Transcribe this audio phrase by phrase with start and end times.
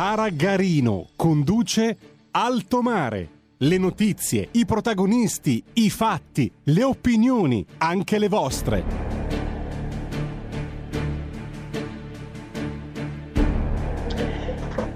[0.00, 1.98] Sara Garino conduce
[2.30, 3.28] Alto Mare.
[3.58, 8.82] Le notizie, i protagonisti, i fatti, le opinioni, anche le vostre.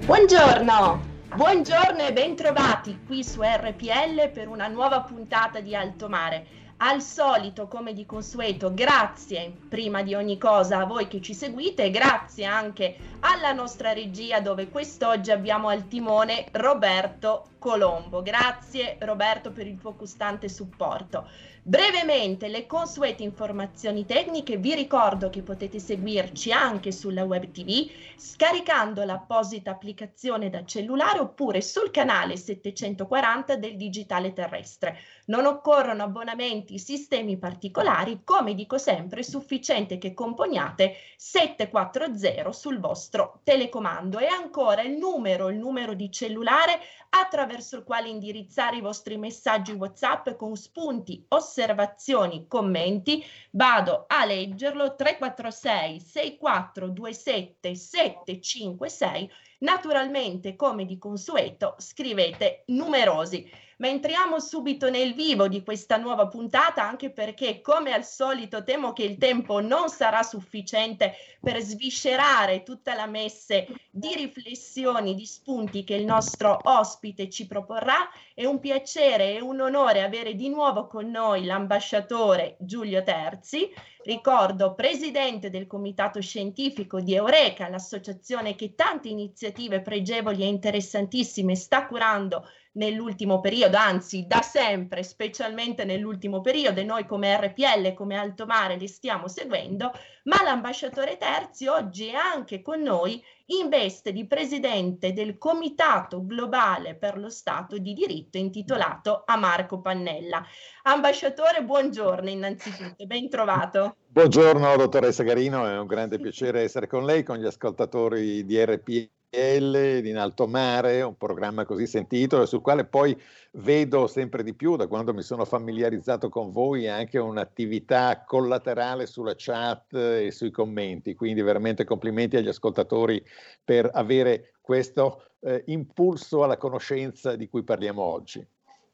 [0.06, 1.00] Buongiorno,
[1.36, 6.46] buongiorno e bentrovati qui su RPL per una nuova puntata di Alto Mare.
[6.86, 11.90] Al solito, come di consueto, grazie prima di ogni cosa a voi che ci seguite
[11.90, 18.20] grazie anche alla nostra regia dove quest'oggi abbiamo al timone Roberto Colombo.
[18.20, 21.26] Grazie Roberto per il tuo costante supporto.
[21.62, 29.02] Brevemente le consuete informazioni tecniche, vi ricordo che potete seguirci anche sulla web tv scaricando
[29.02, 34.98] l'apposita applicazione da cellulare oppure sul canale 740 del digitale terrestre.
[35.26, 43.40] Non occorrono abbonamenti, sistemi particolari, come dico sempre, è sufficiente che componiate 740 sul vostro
[43.42, 49.16] telecomando e ancora il numero, il numero di cellulare attraverso il quale indirizzare i vostri
[49.16, 53.24] messaggi WhatsApp con spunti, osservazioni, commenti.
[53.52, 59.30] Vado a leggerlo 346 6427 756.
[59.60, 63.50] Naturalmente, come di consueto, scrivete numerosi.
[63.78, 68.92] Ma entriamo subito nel vivo di questa nuova puntata, anche perché, come al solito, temo
[68.92, 75.82] che il tempo non sarà sufficiente per sviscerare tutta la messe di riflessioni, di spunti
[75.82, 78.08] che il nostro ospite ci proporrà.
[78.32, 83.72] È un piacere e un onore avere di nuovo con noi l'ambasciatore Giulio Terzi,
[84.04, 91.86] ricordo presidente del comitato scientifico di Eureka, l'associazione che tante iniziative pregevoli e interessantissime sta
[91.86, 98.46] curando nell'ultimo periodo, anzi da sempre, specialmente nell'ultimo periodo, e noi come RPL, come Alto
[98.46, 99.92] Mare li stiamo seguendo,
[100.24, 106.94] ma l'ambasciatore Terzi oggi è anche con noi in veste di presidente del Comitato Globale
[106.94, 110.42] per lo Stato di Diritto intitolato a Marco Pannella.
[110.84, 113.96] Ambasciatore, buongiorno innanzitutto, ben trovato.
[114.06, 119.08] Buongiorno dottoressa Garino, è un grande piacere essere con lei, con gli ascoltatori di RPL
[119.36, 123.20] in alto mare, un programma così sentito sul quale poi
[123.52, 129.34] vedo sempre di più da quando mi sono familiarizzato con voi anche un'attività collaterale sulla
[129.36, 133.22] chat e sui commenti, quindi veramente complimenti agli ascoltatori
[133.64, 138.46] per avere questo eh, impulso alla conoscenza di cui parliamo oggi.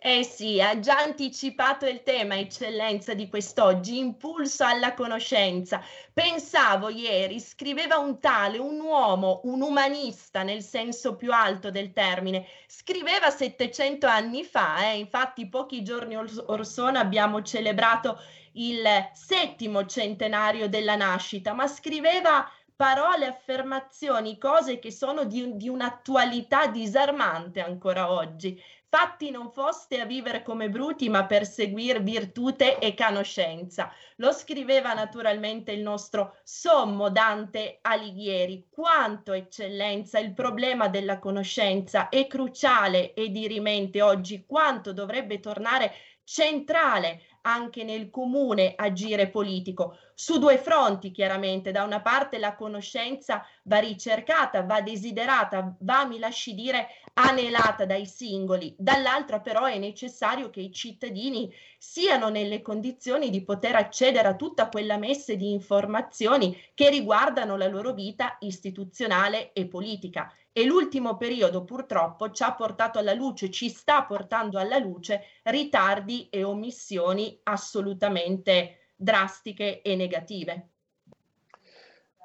[0.03, 5.83] Eh sì, ha già anticipato il tema, eccellenza di quest'oggi, impulso alla conoscenza.
[6.11, 12.47] Pensavo ieri, scriveva un tale, un uomo, un umanista nel senso più alto del termine,
[12.67, 14.97] scriveva 700 anni fa, eh?
[14.97, 18.19] infatti pochi giorni or, sono abbiamo celebrato
[18.53, 26.69] il settimo centenario della nascita, ma scriveva parole, affermazioni, cose che sono di, di un'attualità
[26.69, 28.59] disarmante ancora oggi.
[28.93, 33.89] Fatti non foste a vivere come bruti, ma per seguir virtute e conoscenza.
[34.17, 38.67] Lo scriveva naturalmente il nostro sommo Dante Alighieri.
[38.69, 45.93] Quanto eccellenza, il problema della conoscenza è cruciale e dirimente oggi, quanto dovrebbe tornare
[46.25, 53.45] centrale anche nel comune agire politico, su due fronti chiaramente, da una parte la conoscenza
[53.65, 60.51] va ricercata, va desiderata, va, mi lasci dire, anelata dai singoli, dall'altra però è necessario
[60.51, 66.57] che i cittadini siano nelle condizioni di poter accedere a tutta quella messe di informazioni
[66.75, 70.33] che riguardano la loro vita istituzionale e politica.
[70.53, 76.29] E l'ultimo periodo purtroppo ci ha portato alla luce, ci sta portando alla luce ritardi
[76.29, 80.69] e omissioni assolutamente drastiche e negative.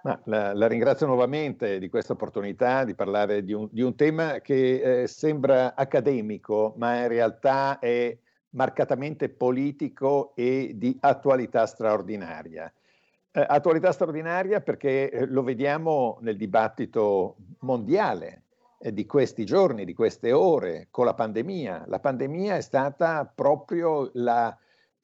[0.05, 5.01] La, la, ringrazio nuovamente di questa opportunità di parlare di un, di un tema che
[5.01, 8.15] eh, sembra accademico, ma in realtà è
[8.51, 12.71] marcatamente politico e di attualità straordinaria.
[13.37, 18.43] Eh, attualità straordinaria perché eh, lo vediamo nel dibattito mondiale
[18.79, 21.83] eh, di questi giorni, di queste ore, con la pandemia.
[21.87, 24.57] La pandemia è stata proprio la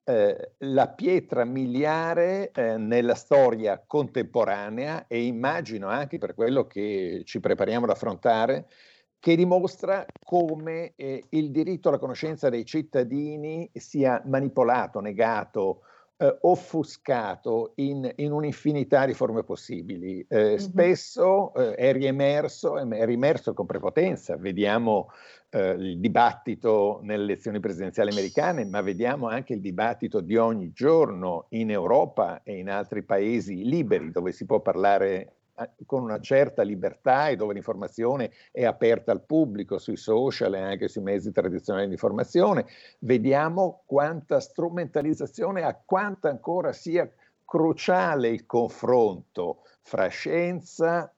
[0.04, 7.40] eh, la pietra miliare eh, nella storia contemporanea e immagino anche per quello che ci
[7.40, 8.68] prepariamo ad affrontare,
[9.20, 15.82] che dimostra come eh, il diritto alla conoscenza dei cittadini sia manipolato, negato,
[16.22, 20.24] eh, offuscato in, in, un'infinità di forme possibili.
[20.30, 20.56] Eh, mm-hmm.
[20.58, 25.10] Spesso eh, è riemerso, è riemerso con prepotenza, vediamo
[25.50, 31.48] eh, il dibattito nelle elezioni presidenziali americane, ma vediamo anche il dibattito di ogni giorno
[31.50, 35.38] in Europa e in altri paesi liberi dove si può parlare
[35.86, 40.88] con una certa libertà e dove l'informazione è aperta al pubblico sui social e anche
[40.88, 42.66] sui mezzi tradizionali di informazione,
[43.00, 47.10] vediamo quanta strumentalizzazione, a quanto ancora sia
[47.46, 51.14] cruciale il confronto fra scienza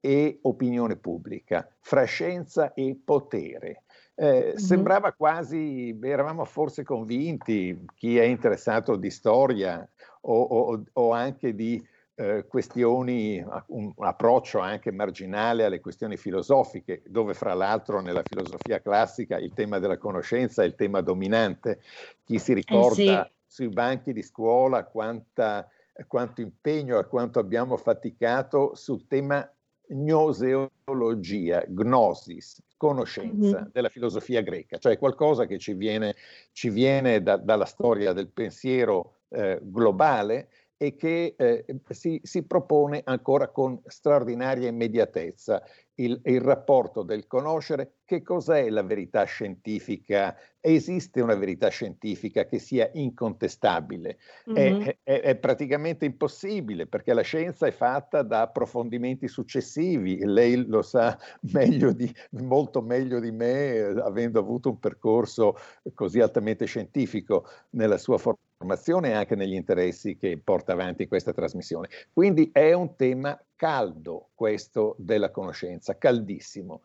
[0.00, 3.82] e opinione pubblica, fra scienza e potere.
[4.14, 4.56] Eh, mm-hmm.
[4.56, 9.86] Sembrava quasi, eravamo forse convinti, chi è interessato di storia
[10.22, 11.84] o, o, o anche di
[12.18, 19.36] eh, questioni, un, approccio anche marginale alle questioni filosofiche, dove fra l'altro nella filosofia classica
[19.36, 21.80] il tema della conoscenza è il tema dominante.
[22.24, 23.54] Chi si ricorda eh sì.
[23.54, 25.68] sui banchi di scuola quanta,
[26.06, 29.48] quanto impegno e quanto abbiamo faticato sul tema
[29.88, 33.70] gnoseologia, gnosis, conoscenza mm-hmm.
[33.72, 36.16] della filosofia greca, cioè qualcosa che ci viene,
[36.52, 43.00] ci viene da, dalla storia del pensiero eh, globale e che eh, si, si, propone
[43.04, 45.62] ancora con straordinaria immediatezza
[45.94, 50.36] il, il, rapporto del conoscere che cos'è la verità scientifica.
[50.60, 54.18] Esiste una verità scientifica che sia incontestabile?
[54.50, 54.80] Mm-hmm.
[54.82, 60.18] È, è, è, praticamente impossibile perché la scienza è fatta da approfondimenti successivi.
[60.24, 61.18] Lei lo sa
[61.52, 65.56] meglio di, molto meglio di me, avendo avuto un percorso
[65.94, 71.32] così altamente scientifico nella sua formazione formazione e anche negli interessi che porta avanti questa
[71.32, 71.88] trasmissione.
[72.12, 76.82] Quindi è un tema caldo questo della conoscenza, caldissimo.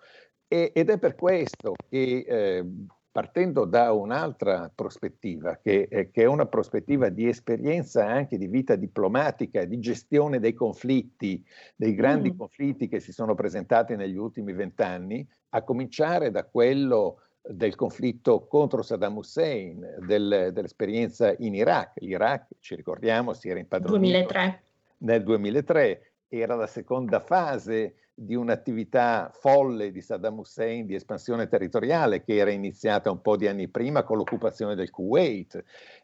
[0.47, 2.65] E, ed è per questo che eh,
[3.09, 8.75] partendo da un'altra prospettiva, che, eh, che, è una prospettiva di esperienza anche di vita
[8.75, 11.44] diplomatica, di gestione dei conflitti,
[11.75, 12.38] dei grandi mm.
[12.38, 18.81] conflitti che si sono presentati negli ultimi vent'anni, a cominciare da quello del conflitto contro
[18.81, 21.93] Saddam Hussein, del, dell'esperienza in Iraq.
[21.95, 24.63] L'Iraq, ci ricordiamo, si era impadronito 2003.
[24.99, 32.23] nel 2003, era la seconda fase di un'attività folle di Saddam Hussein di espansione territoriale
[32.23, 35.63] che era iniziata un po' di anni prima con l'occupazione del Kuwait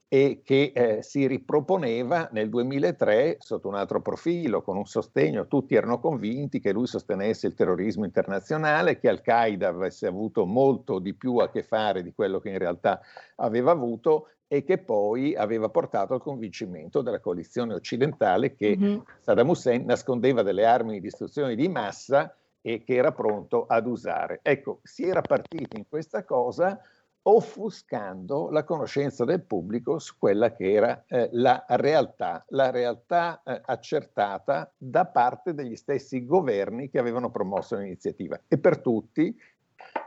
[0.09, 5.75] e che eh, si riproponeva nel 2003 sotto un altro profilo, con un sostegno, tutti
[5.75, 11.38] erano convinti che lui sostenesse il terrorismo internazionale, che Al-Qaeda avesse avuto molto di più
[11.38, 13.01] a che fare di quello che in realtà
[13.36, 19.00] aveva avuto e che poi aveva portato al convincimento della coalizione occidentale che mm-hmm.
[19.19, 24.39] Saddam Hussein nascondeva delle armi di distruzione di massa e che era pronto ad usare.
[24.42, 26.80] Ecco, si era partiti in questa cosa
[27.29, 33.62] offuscando la conoscenza del pubblico su quella che era eh, la realtà, la realtà eh,
[33.65, 38.39] accertata da parte degli stessi governi che avevano promosso l'iniziativa.
[38.47, 39.35] E per tutti,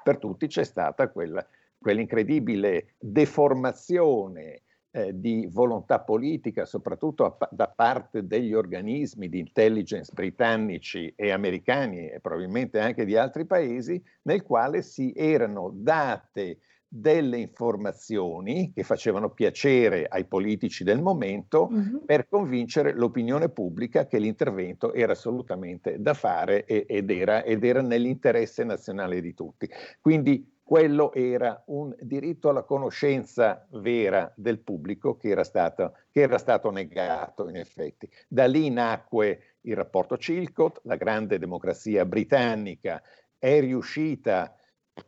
[0.03, 1.47] per tutti c'è stata quella,
[1.79, 4.63] quell'incredibile deformazione
[4.93, 12.09] eh, di volontà politica, soprattutto a, da parte degli organismi di intelligence britannici e americani
[12.09, 16.61] e probabilmente anche di altri paesi, nel quale si erano date
[16.93, 21.97] delle informazioni che facevano piacere ai politici del momento mm-hmm.
[22.05, 27.81] per convincere l'opinione pubblica che l'intervento era assolutamente da fare e, ed, era, ed era
[27.81, 29.71] nell'interesse nazionale di tutti.
[30.01, 36.39] Quindi quello era un diritto alla conoscenza vera del pubblico che era stato, che era
[36.39, 38.09] stato negato in effetti.
[38.27, 43.01] Da lì nacque il rapporto Chilcot, la grande democrazia britannica
[43.39, 44.57] è riuscita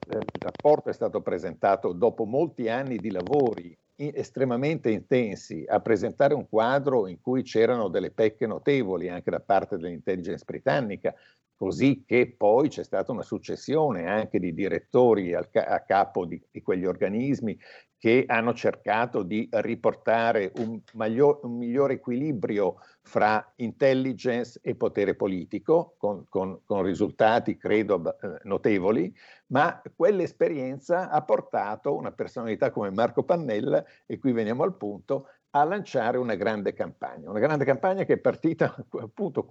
[0.08, 6.48] il rapporto è stato presentato dopo molti anni di lavori estremamente intensi a presentare un
[6.48, 11.14] quadro in cui c'erano delle pecche notevoli anche da parte dell'intelligence britannica,
[11.54, 15.44] così che poi c'è stata una successione anche di direttori a
[15.86, 17.56] capo di, di, quegli organismi
[18.02, 25.94] che hanno cercato di riportare un, maglio, un migliore equilibrio fra intelligence e potere politico,
[25.98, 29.14] con, con, con risultati credo eh, notevoli,
[29.52, 35.62] ma quell'esperienza ha portato una personalità come Marco Pannella, e qui veniamo al punto, a
[35.62, 39.46] lanciare una grande campagna, una grande campagna che è partita appunto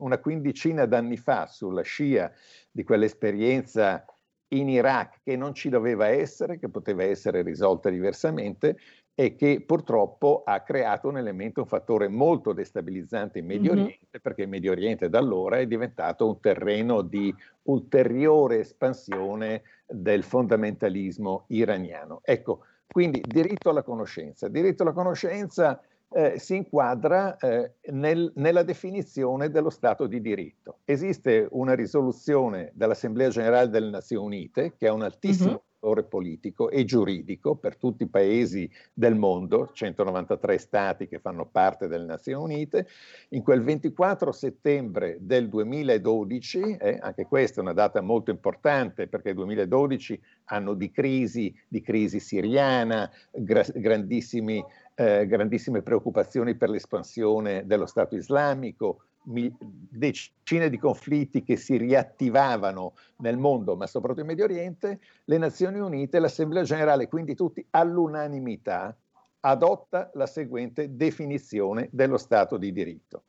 [0.00, 2.30] una quindicina d'anni fa sulla scia
[2.70, 4.04] di quell'esperienza
[4.48, 8.76] in Iraq che non ci doveva essere, che poteva essere risolta diversamente
[9.16, 13.82] e che purtroppo ha creato un elemento, un fattore molto destabilizzante in Medio mm-hmm.
[13.82, 17.32] Oriente, perché il Medio Oriente da allora è diventato un terreno di
[17.64, 22.20] ulteriore espansione del fondamentalismo iraniano.
[22.24, 24.48] Ecco, quindi diritto alla conoscenza.
[24.48, 25.80] Diritto alla conoscenza
[26.10, 30.78] eh, si inquadra eh, nel, nella definizione dello Stato di diritto.
[30.84, 35.72] Esiste una risoluzione dell'Assemblea Generale delle Nazioni Unite che ha un altissimo mm-hmm
[36.08, 42.06] politico e giuridico per tutti i paesi del mondo, 193 stati che fanno parte delle
[42.06, 42.86] Nazioni Unite.
[43.30, 49.30] In quel 24 settembre del 2012, eh, anche questa è una data molto importante perché
[49.30, 57.66] il 2012 anno di crisi, di crisi siriana, gra- grandissimi, eh, grandissime preoccupazioni per l'espansione
[57.66, 64.44] dello Stato islamico, decine di conflitti che si riattivavano nel mondo, ma soprattutto in Medio
[64.44, 68.96] Oriente, le Nazioni Unite, l'Assemblea Generale, quindi tutti all'unanimità,
[69.40, 73.24] adotta la seguente definizione dello Stato di diritto.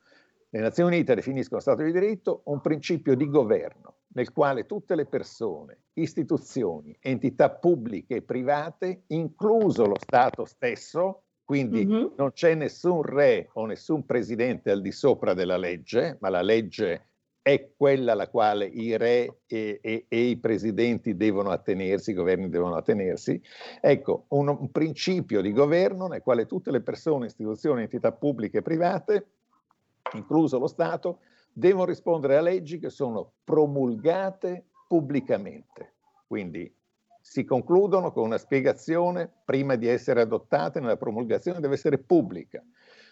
[0.50, 5.04] Le Nazioni Unite definiscono Stato di diritto un principio di governo nel quale tutte le
[5.04, 12.06] persone, istituzioni, entità pubbliche e private, incluso lo Stato stesso, quindi mm-hmm.
[12.16, 17.04] non c'è nessun re o nessun presidente al di sopra della legge, ma la legge
[17.40, 22.48] è quella alla quale i re e, e, e i presidenti devono attenersi, i governi
[22.48, 23.40] devono attenersi.
[23.80, 28.62] Ecco, un, un principio di governo nel quale tutte le persone, istituzioni, entità pubbliche e
[28.62, 29.26] private,
[30.14, 31.20] incluso lo Stato,
[31.52, 35.94] devono rispondere a leggi che sono promulgate pubblicamente.
[36.26, 36.75] Quindi
[37.28, 42.62] si concludono con una spiegazione prima di essere adottate nella promulgazione deve essere pubblica,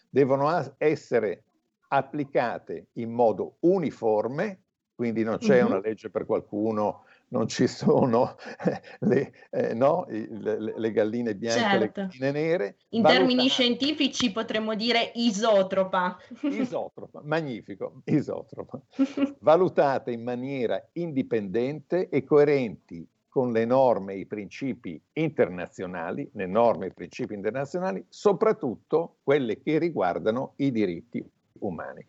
[0.09, 1.43] devono essere
[1.89, 4.61] applicate in modo uniforme,
[4.95, 5.67] quindi non c'è mm-hmm.
[5.67, 8.37] una legge per qualcuno, non ci sono
[9.01, 12.01] le, eh, no, le, le, galline bianche certo.
[12.01, 12.77] le galline nere.
[12.91, 13.27] In valutate...
[13.27, 16.17] termini scientifici potremmo dire isotropa.
[16.43, 18.81] Isotropa, magnifico, isotropa.
[19.41, 26.85] Valutate in maniera indipendente e coerenti con le norme e i principi internazionali, le norme
[26.85, 32.07] e i principi internazionali, soprattutto quelle che riguardano i diritti umani.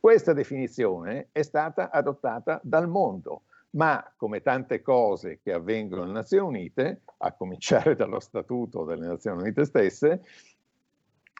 [0.00, 6.60] Questa definizione è stata adottata dal mondo, ma come tante cose che avvengono nelle Nazioni
[6.60, 10.22] Unite, a cominciare dallo Statuto delle Nazioni Unite stesse,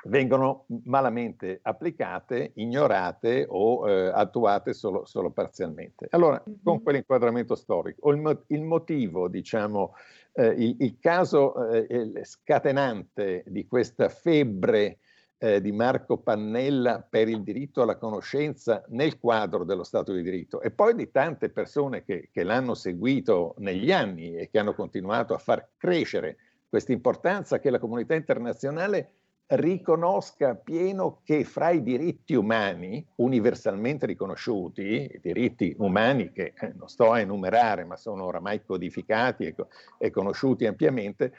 [0.05, 6.07] vengono malamente applicate, ignorate o eh, attuate solo, solo, parzialmente.
[6.11, 9.95] Allora, con quell'inquadramento storico, il, il motivo, diciamo,
[10.33, 14.99] eh, il, il, caso eh, scatenante di questa febbre
[15.39, 20.61] eh, di Marco Pannella per il diritto alla conoscenza nel quadro dello Stato di diritto
[20.61, 25.35] e poi di tante persone che, che l'hanno seguito negli anni e che hanno continuato
[25.35, 26.37] a far crescere
[26.69, 29.11] questa importanza che la comunità internazionale
[29.55, 36.89] riconosca pieno che fra i diritti umani universalmente riconosciuti, i diritti umani che eh, non
[36.89, 39.55] sto a enumerare ma sono oramai codificati
[39.99, 41.35] e conosciuti ampiamente,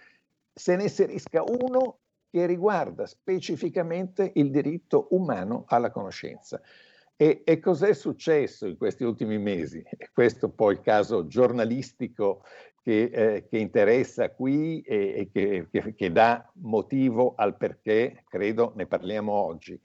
[0.54, 6.62] se ne inserisca uno che riguarda specificamente il diritto umano alla conoscenza.
[7.24, 9.82] E, e, cos'è successo in questi ultimi mesi?
[9.98, 12.44] E questo poi il caso giornalistico
[12.82, 18.74] che, eh, che interessa qui e, e che, che, che, dà motivo al perché, credo,
[18.76, 19.80] ne parliamo oggi,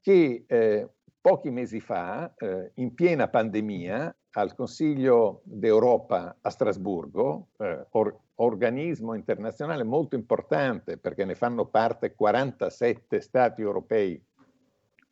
[0.00, 0.88] che eh,
[1.20, 9.12] pochi mesi fa, eh, in piena pandemia, al Consiglio d'Europa a Strasburgo, eh, or, organismo
[9.12, 14.20] internazionale molto importante perché ne fanno parte 47 stati europei,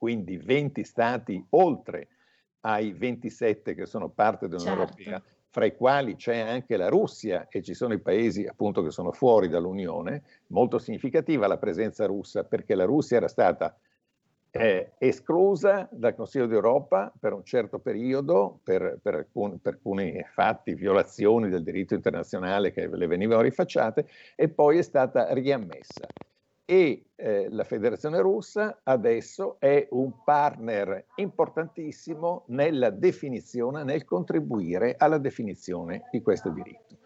[0.01, 2.09] quindi 20 stati oltre
[2.61, 4.99] ai 27 che sono parte dell'Unione certo.
[5.03, 8.93] Europea, fra i quali c'è anche la Russia e ci sono i paesi appunto che
[8.93, 13.79] sono fuori dall'Unione, molto significativa la presenza russa perché la Russia era stata
[14.53, 20.73] eh, esclusa dal Consiglio d'Europa per un certo periodo per, per, alcun, per, alcuni fatti,
[20.73, 26.07] violazioni del diritto internazionale che le venivano rifacciate e poi è stata riammessa
[26.71, 35.19] e eh, la Federazione russa adesso è un partner importantissimo nella definizione, nel contribuire alla
[35.19, 36.99] definizione di questo diritto.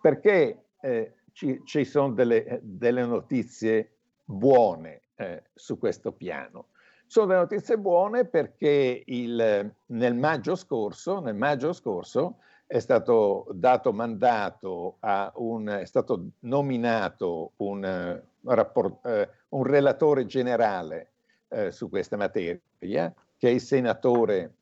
[0.00, 3.92] Perché eh, ci, ci, sono delle, delle notizie
[4.24, 6.70] buone eh, su questo piano.
[7.06, 13.92] Sono delle notizie buone perché il, nel, maggio scorso, nel maggio scorso è stato dato
[13.92, 21.12] mandato a un, è stato nominato un rapport, eh, un relatore generale
[21.48, 24.54] eh, su questa materia, che è il senatore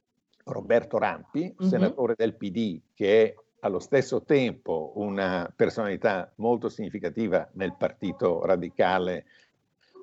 [0.44, 1.70] Roberto Rampi, mm-hmm.
[1.70, 9.25] senatore del PD, che è allo stesso tempo una personalità molto significativa nel partito radicale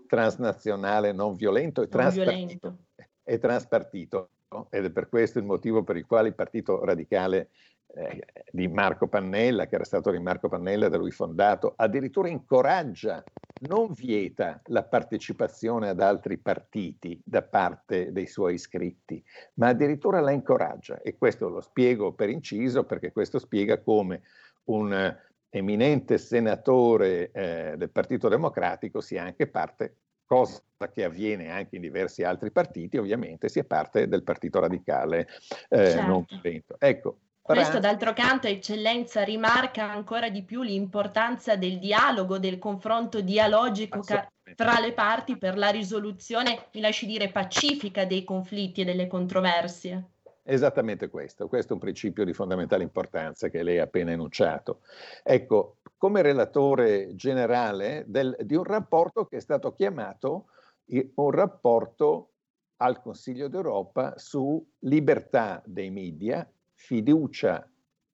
[0.07, 2.77] transnazionale non violento e, transpartito,
[3.23, 4.29] e transpartito
[4.69, 7.49] ed è per questo il motivo per il quale il partito radicale
[7.87, 13.23] eh, di Marco Pannella, che era stato di Marco Pannella da lui fondato, addirittura incoraggia,
[13.67, 19.23] non vieta la partecipazione ad altri partiti da parte dei suoi iscritti,
[19.55, 21.01] ma addirittura la incoraggia.
[21.01, 24.21] E questo lo spiego per inciso perché questo spiega come
[24.65, 25.17] un
[25.49, 32.23] eminente senatore eh, del Partito Democratico sia anche parte cosa che avviene anche in diversi
[32.23, 35.27] altri partiti, ovviamente sia parte del Partito Radicale
[35.69, 36.07] eh, certo.
[36.07, 36.75] non violento.
[36.79, 37.19] Ecco,
[37.53, 44.27] questo d'altro canto, eccellenza, rimarca ancora di più l'importanza del dialogo, del confronto dialogico ca-
[44.55, 50.09] tra le parti per la risoluzione, mi lasci dire, pacifica dei conflitti e delle controversie.
[50.41, 54.81] Esattamente questo, questo è un principio di fondamentale importanza che lei ha appena enunciato.
[55.23, 60.47] Ecco, come relatore generale del, di un rapporto che è stato chiamato
[60.87, 62.31] un rapporto
[62.77, 67.67] al Consiglio d'Europa su libertà dei media fiducia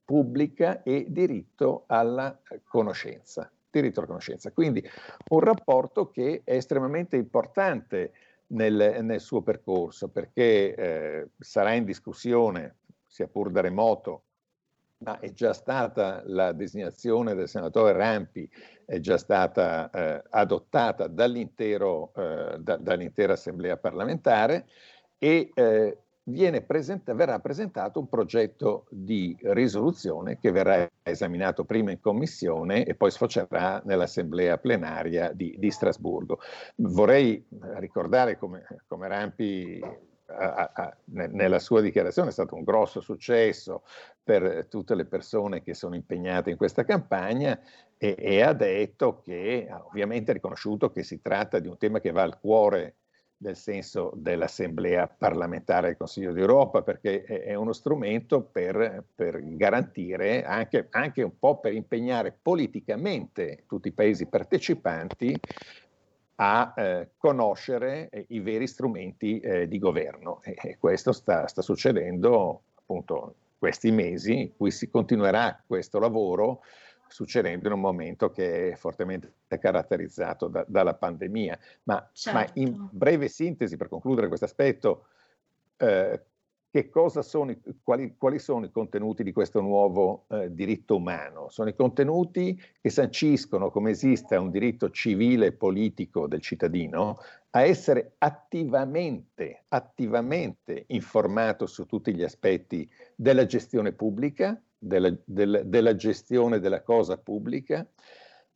[0.05, 3.51] pubblica e diritto alla conoscenza.
[3.69, 4.51] Diritto alla conoscenza.
[4.51, 4.83] Quindi
[5.29, 8.11] un rapporto che è estremamente importante
[8.47, 14.23] nel, nel suo percorso perché eh, sarà in discussione, sia pur da remoto,
[14.99, 18.49] ma è già stata la designazione del senatore Rampi,
[18.85, 24.67] è già stata eh, adottata dall'intero, eh, da, dall'intera assemblea parlamentare
[25.17, 25.97] e eh,
[26.65, 33.11] presenta, verrà presentato un progetto di risoluzione che verrà esaminato prima in commissione e poi
[33.11, 36.39] sfocerà nell'assemblea plenaria di, di Strasburgo.
[36.75, 37.45] Vorrei
[37.77, 39.79] ricordare come, come Rampi
[40.37, 43.83] a, a, nella sua dichiarazione è stato un grosso successo
[44.23, 47.59] per tutte le persone che sono impegnate in questa campagna
[47.97, 52.11] e, e ha detto che ovviamente ha riconosciuto che si tratta di un tema che
[52.11, 52.95] va al cuore
[53.41, 60.87] nel senso dell'Assemblea parlamentare del Consiglio d'Europa, perché è uno strumento per, per garantire, anche,
[60.91, 65.39] anche, un po' per impegnare politicamente tutti i paesi partecipanti
[66.35, 70.41] a eh, conoscere eh, i veri strumenti eh, di governo.
[70.43, 76.61] E, questo sta, sta, succedendo appunto questi mesi in cui si continuerà questo lavoro
[77.11, 81.59] succedendo in un momento che è fortemente caratterizzato da, dalla pandemia.
[81.83, 82.39] Ma, certo.
[82.39, 82.89] ma, in certo.
[82.91, 85.05] breve sintesi, per concludere questo aspetto,
[85.77, 86.21] eh,
[86.71, 91.49] che cosa sono, quali, quali, sono i contenuti di questo nuovo eh, diritto umano?
[91.49, 97.17] Sono i contenuti che sanciscono come esista un diritto civile e politico del cittadino
[97.49, 105.95] a essere attivamente, attivamente informato su tutti gli aspetti della gestione pubblica, della, della, della
[105.95, 107.87] gestione della cosa pubblica,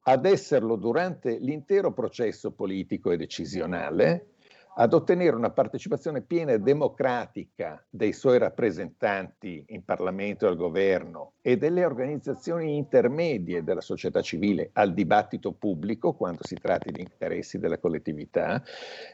[0.08, 4.35] ad esserlo durante l'intero processo politico e decisionale,
[4.78, 11.34] ad ottenere una partecipazione piena e democratica dei suoi rappresentanti in Parlamento e al governo
[11.42, 17.58] e delle organizzazioni intermedie della società civile al dibattito pubblico quando si tratti di interessi
[17.58, 18.62] della collettività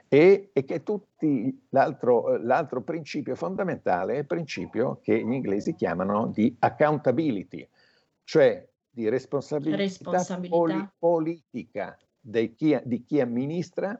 [0.07, 6.27] e, e che tutti l'altro, l'altro principio fondamentale è il principio che gli inglesi chiamano
[6.27, 7.67] di accountability,
[8.23, 10.55] cioè di responsabilità, responsabilità.
[10.55, 11.97] Poli- politica
[12.55, 13.99] chi, di chi amministra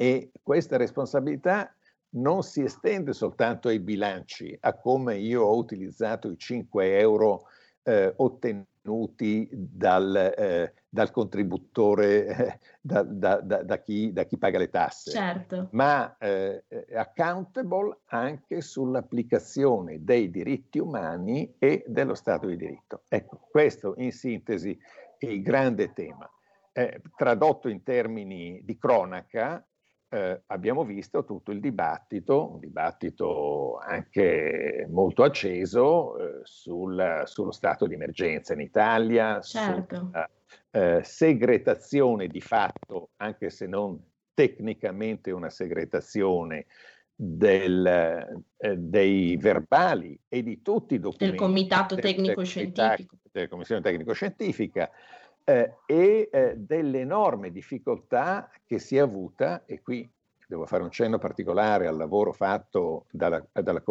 [0.00, 1.70] e questa responsabilità
[2.14, 7.42] non si estende soltanto ai bilanci, a come io ho utilizzato i 5 euro
[7.82, 14.70] eh, ottenuti dal, eh, dal contributore, eh, da, da, da, chi, da, chi, paga le
[14.70, 15.68] tasse, certo.
[15.72, 23.02] ma eh, accountable anche sull'applicazione dei diritti umani e dello Stato di diritto.
[23.06, 24.78] Ecco, questo in sintesi
[25.18, 26.26] è il grande tema.
[26.72, 29.62] Eh, tradotto in termini di cronaca,
[30.12, 37.86] eh, abbiamo visto tutto il dibattito, un dibattito anche molto acceso eh, sul, sullo stato
[37.86, 39.96] di emergenza in Italia, certo.
[39.96, 40.28] sulla
[40.72, 44.02] eh, segretazione di fatto, anche se non
[44.34, 46.66] tecnicamente una segretazione
[47.14, 47.86] del,
[48.56, 54.90] eh, dei verbali e di tutti i documenti del comitato tecnico-scientifico della commissione tecnico-scientifica
[55.50, 60.08] eh, e eh, delle enormi difficoltà che si è avuta, e qui
[60.46, 63.82] devo fare un cenno particolare al lavoro fatto dalla, dalla,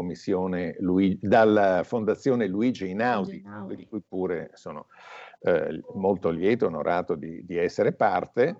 [0.80, 4.88] Luigi, dalla Fondazione Luigi Inaudi, Inaudi, di cui pure sono
[5.42, 8.58] eh, molto lieto, onorato di, di essere parte,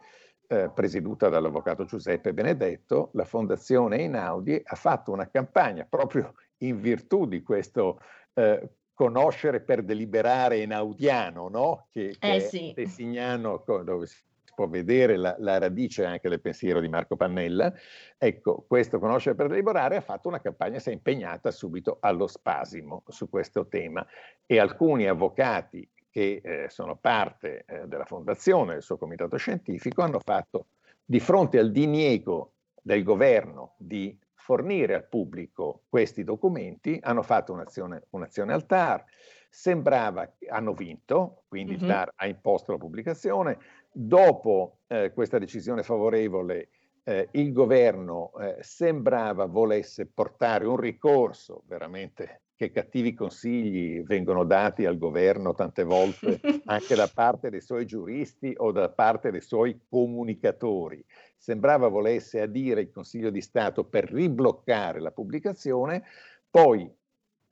[0.48, 7.26] eh, presieduta dall'avvocato Giuseppe Benedetto, la Fondazione Inaudi ha fatto una campagna proprio in virtù
[7.26, 8.02] di questo
[8.34, 11.88] eh, conoscere per deliberare in audiano, no?
[11.90, 12.74] che, che eh sì.
[12.76, 14.18] è Signano, dove si
[14.54, 17.74] può vedere la, la, radice anche del pensiero di Marco Pannella.
[18.18, 23.04] Ecco, questo conoscere per deliberare ha fatto una campagna, si è impegnata subito allo spasimo
[23.08, 24.06] su questo tema
[24.46, 30.20] e alcuni avvocati che eh, sono parte eh, della fondazione, del suo comitato scientifico, hanno
[30.20, 30.66] fatto
[31.06, 34.14] di fronte al diniego del governo di
[34.50, 39.06] fornire al pubblico questi documenti, hanno fatto un'azione, un'azione al TAR,
[39.48, 41.82] sembrava, hanno vinto, quindi mm-hmm.
[41.84, 43.60] il TAR ha imposto la pubblicazione,
[43.92, 46.70] dopo eh, questa decisione favorevole
[47.04, 54.86] eh, il governo eh, sembrava volesse portare un ricorso veramente che cattivi consigli vengono dati
[54.86, 59.80] al governo tante volte anche da parte dei suoi giuristi o da parte dei suoi
[59.88, 61.02] comunicatori.
[61.38, 66.04] Sembrava volesse adire il Consiglio di Stato per ribloccare la pubblicazione,
[66.50, 66.86] poi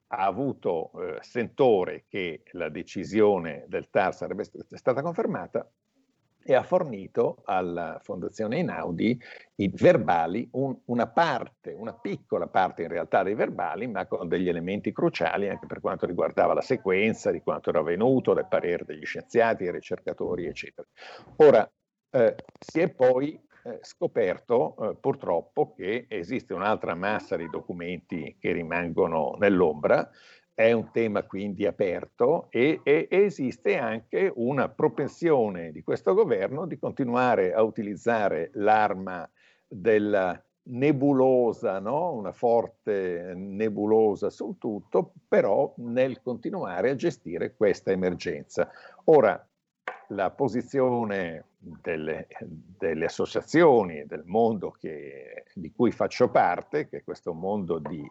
[0.07, 5.71] ha avuto eh, sentore che la decisione del TAR sarebbe stata confermata
[6.49, 9.21] e ha fornito alla Fondazione Einaudi
[9.55, 14.47] i verbali, un, una parte, una piccola parte in realtà dei verbali, ma con degli
[14.47, 19.03] elementi cruciali anche per quanto riguardava la sequenza di quanto era avvenuto, del parere degli
[19.03, 20.87] scienziati, dei ricercatori, eccetera.
[21.35, 21.69] Ora,
[22.11, 23.33] eh, si è poi
[23.63, 30.09] eh, scoperto eh, purtroppo che esiste un'altra massa di documenti che rimangono nell'ombra,
[30.57, 36.79] è un tema quindi aperto e, e, esiste anche una propensione di questo governo di
[36.79, 39.29] continuare a utilizzare l'arma
[39.67, 42.11] della nebulosa, no?
[42.13, 48.67] una forte nebulosa sul tutto, però nel continuare a gestire questa emergenza.
[49.03, 49.47] Ora,
[50.07, 57.31] la posizione delle, delle associazioni, del mondo che, di cui faccio parte, che è questo
[57.33, 58.09] mondo di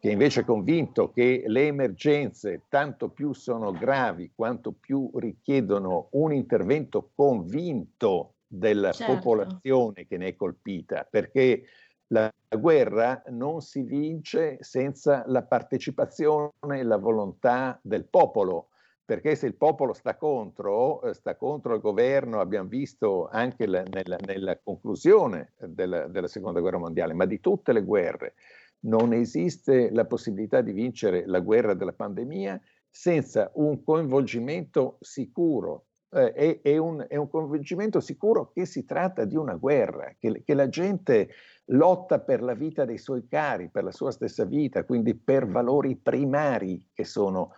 [0.00, 6.32] che invece è convinto che le emergenze tanto più sono gravi quanto più richiedono un
[6.32, 9.14] intervento convinto della certo.
[9.14, 11.64] popolazione che ne è colpita, perché
[12.08, 18.68] la guerra non si vince senza la partecipazione e la volontà del popolo,
[19.04, 23.82] perché se il popolo sta contro, eh, sta contro il governo, abbiamo visto anche la,
[23.82, 28.34] nella, nella, conclusione della, della seconda guerra mondiale, ma di tutte le guerre,
[28.80, 35.86] non esiste la possibilità di vincere la guerra della pandemia senza un coinvolgimento sicuro.
[36.12, 40.42] Eh, è, è, un, è, un, coinvolgimento sicuro che si tratta di una guerra, che,
[40.44, 41.28] che la gente
[41.66, 45.96] lotta per la vita dei suoi cari, per la sua stessa vita, quindi per valori
[45.96, 47.52] primari che sono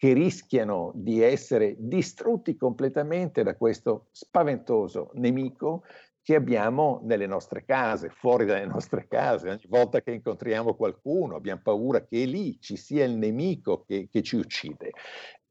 [0.00, 5.82] che rischiano di essere distrutti completamente da questo spaventoso nemico
[6.30, 9.48] che abbiamo nelle nostre case, fuori dalle nostre case.
[9.48, 14.22] Ogni volta che incontriamo qualcuno abbiamo paura che lì ci sia il nemico che, che
[14.22, 14.92] ci uccide.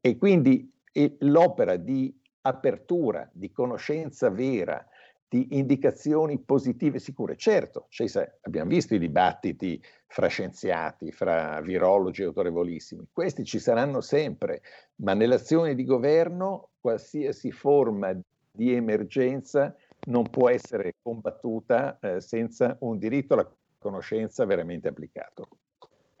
[0.00, 4.82] E quindi e l'opera di apertura, di conoscenza vera,
[5.28, 7.36] di indicazioni positive e sicure.
[7.36, 8.08] Certo, cioè,
[8.40, 14.62] abbiamo visto i dibattiti fra scienziati, fra virologi autorevolissimi, questi ci saranno sempre,
[15.02, 18.18] ma nell'azione di governo qualsiasi forma
[18.50, 25.48] di emergenza non può essere combattuta eh, senza un diritto alla conoscenza veramente applicato.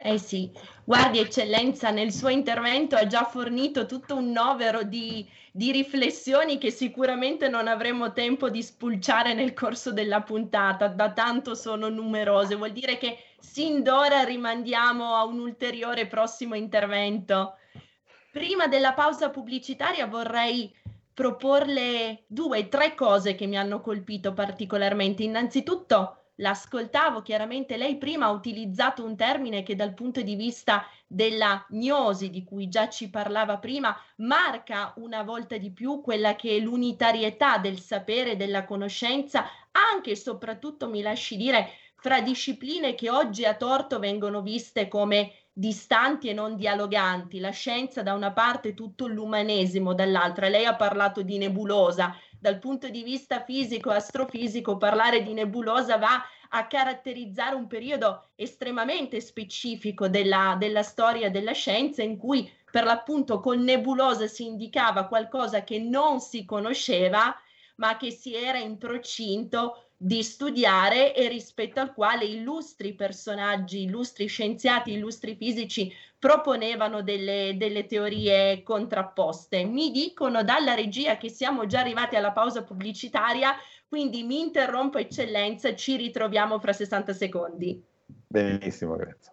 [0.02, 0.50] Eh sì,
[0.82, 6.70] guardi eccellenza, nel suo intervento ha già fornito tutto un novero di, di, riflessioni che
[6.70, 12.54] sicuramente non avremo tempo di spulciare nel corso della puntata, da tanto sono numerose.
[12.54, 17.56] Vuol dire che sin d'ora rimandiamo a un ulteriore prossimo intervento.
[18.32, 20.74] Prima della pausa pubblicitaria vorrei
[21.20, 25.22] proporle due, tre cose che mi hanno colpito particolarmente.
[25.22, 31.62] Innanzitutto, l'ascoltavo, chiaramente lei prima ha utilizzato un termine che dal punto di vista della
[31.68, 36.58] gnosi, di cui già ci parlava prima, marca una volta di più quella che è
[36.58, 43.44] l'unitarietà del sapere, della conoscenza, anche e soprattutto, mi lasci dire, fra discipline che oggi
[43.44, 49.06] a torto vengono viste come distanti e non dialoganti, la scienza da una parte, tutto
[49.06, 50.48] l'umanesimo dall'altra.
[50.48, 56.24] Lei ha parlato di nebulosa, dal punto di vista fisico, astrofisico, parlare di nebulosa va
[56.48, 63.40] a caratterizzare un periodo estremamente specifico della, della storia della scienza in cui per l'appunto
[63.40, 67.36] con nebulosa si indicava qualcosa che non si conosceva
[67.76, 74.28] ma che si era in procinto di studiare e rispetto al quale illustri personaggi, illustri
[74.28, 79.62] scienziati, illustri fisici proponevano delle, delle teorie contrapposte.
[79.64, 83.54] Mi dicono dalla regia che siamo già arrivati alla pausa pubblicitaria,
[83.86, 87.84] quindi mi interrompo eccellenza, ci ritroviamo fra 60 secondi.
[88.26, 89.32] Benissimo, grazie.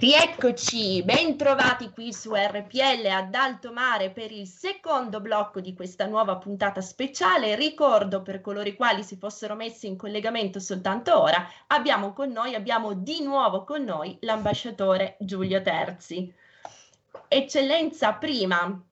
[0.00, 6.06] Rieccoci, ben trovati qui su RPL ad alto mare per il secondo blocco di questa
[6.06, 7.54] nuova puntata speciale.
[7.54, 12.54] Ricordo per coloro i quali si fossero messi in collegamento soltanto ora, abbiamo con noi,
[12.54, 16.32] abbiamo di nuovo con noi l'ambasciatore Giulio Terzi.
[17.28, 18.82] Eccellenza, prima,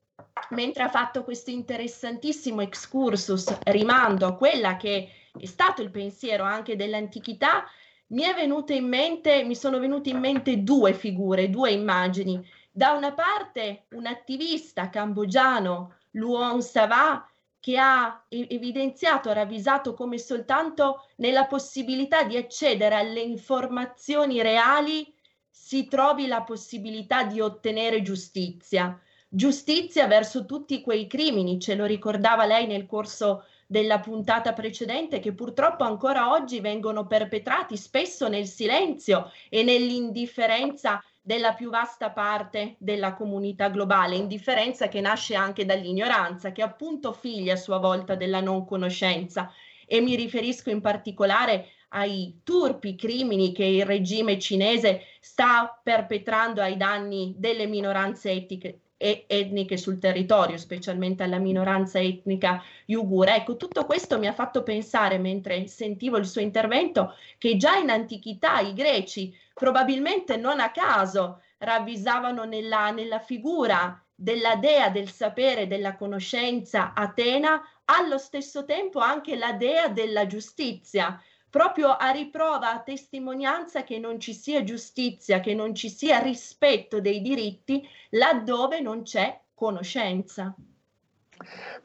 [0.49, 6.75] mentre ha fatto questo interessantissimo excursus, rimando a quella che è stato il pensiero anche
[6.75, 7.65] dell'antichità,
[8.09, 12.43] mi è venuto in mente, mi sono venute in mente due figure, due immagini.
[12.71, 21.45] Da una parte un attivista cambogiano, Luon Savà, che ha evidenziato, ravvisato come soltanto nella
[21.45, 25.13] possibilità di accedere alle informazioni reali
[25.49, 28.97] si trovi la possibilità di ottenere giustizia.
[29.27, 35.31] Giustizia verso tutti quei crimini, ce lo ricordava lei nel corso della puntata precedente che
[35.31, 43.13] purtroppo ancora oggi vengono perpetrati spesso nel silenzio e nell'indifferenza della più vasta parte della
[43.13, 48.65] comunità globale, indifferenza che nasce anche dall'ignoranza, che appunto figlia a sua volta della non
[48.65, 49.53] conoscenza.
[49.85, 56.75] E mi riferisco in particolare ai turpi crimini che il regime cinese sta perpetrando ai
[56.75, 63.33] danni delle minoranze etiche, e etniche sul territorio, specialmente alla minoranza etnica uigura.
[63.33, 67.89] Ecco, tutto questo mi ha fatto pensare mentre sentivo il suo intervento che già in
[67.89, 75.65] antichità i greci, probabilmente non a caso, ravvisavano nella, nella figura della dea del sapere,
[75.65, 81.17] della conoscenza Atena, allo stesso tempo anche la dea della giustizia,
[81.49, 87.01] proprio a riprova, a testimonianza che non ci sia giustizia, che non ci sia rispetto
[87.01, 90.55] dei diritti laddove non c'è conoscenza.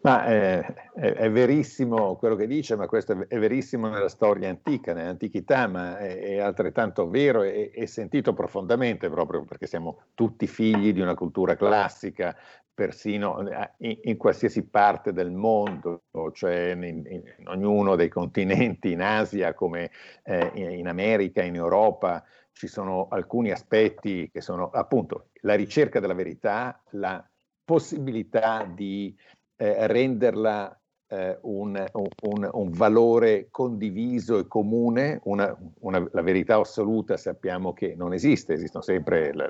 [0.00, 0.61] Ma eh,
[0.94, 5.96] è, è, verissimo quello che dice, ma questo è, verissimo nella storia antica, nell'antichità, ma
[5.96, 11.55] è, è altrettanto vero e, sentito profondamente proprio perché siamo tutti figli di una cultura
[11.55, 12.37] classica,
[12.75, 19.01] persino eh, in, in qualsiasi parte del mondo, cioè in, in, ognuno dei continenti, in
[19.01, 19.91] Asia come
[20.25, 26.15] eh, in America, in Europa, ci sono alcuni aspetti che sono appunto la ricerca della
[26.15, 27.25] verità, la
[27.65, 29.17] possibilità di
[29.57, 37.17] eh, renderla eh, un, un, un, valore condiviso e comune, una, una, la verità assoluta
[37.17, 39.49] sappiamo che non esiste, esistono sempre la,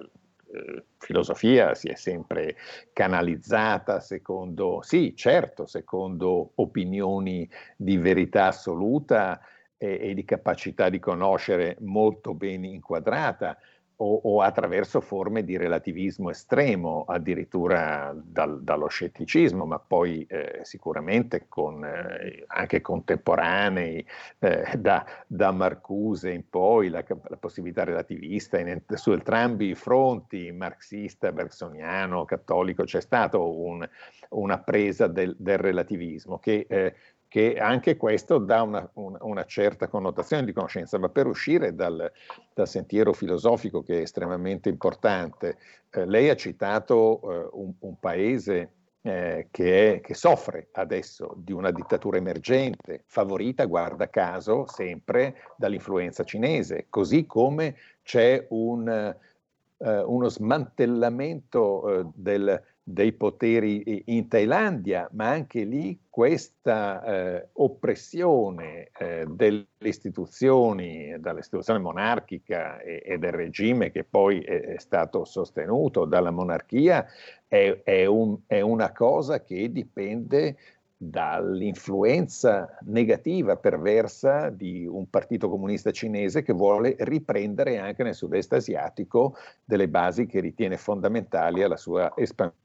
[0.98, 2.56] filosofia si è sempre
[2.92, 9.40] canalizzata secondo, sì, certo, secondo opinioni di verità assoluta
[9.76, 13.58] e, e di capacità di conoscere molto ben inquadrata,
[13.96, 21.46] o, o, attraverso forme di relativismo estremo, addirittura dal, dallo scetticismo, ma poi eh, sicuramente
[21.48, 24.04] con, eh, anche contemporanei,
[24.40, 30.50] eh, da, da, Marcuse in poi, la, la possibilità relativista in, su entrambi i fronti,
[30.50, 33.86] marxista, bersoniano, cattolico, c'è stata un,
[34.30, 36.94] una presa del, del relativismo che eh,
[37.34, 42.08] che anche questo dà una, una, una, certa connotazione di conoscenza, ma per uscire dal,
[42.54, 45.56] dal sentiero filosofico che è estremamente importante,
[45.90, 51.50] eh, lei ha citato eh, un, un, paese eh, che, è, che, soffre adesso di
[51.50, 60.28] una dittatura emergente, favorita, guarda caso, sempre dall'influenza cinese, così come c'è un, eh, uno
[60.28, 69.66] smantellamento eh, del dei poteri in Thailandia, ma anche lì questa eh, oppressione eh, delle
[69.78, 77.06] istituzioni, dall'istituzione monarchica e, e, del regime che poi è, è stato sostenuto dalla monarchia,
[77.48, 80.56] è, è, un, è una cosa che dipende
[80.96, 89.36] dall'influenza negativa, perversa di un partito comunista cinese che vuole riprendere anche nel sud-est asiatico
[89.64, 92.62] delle basi che ritiene fondamentali alla sua espansione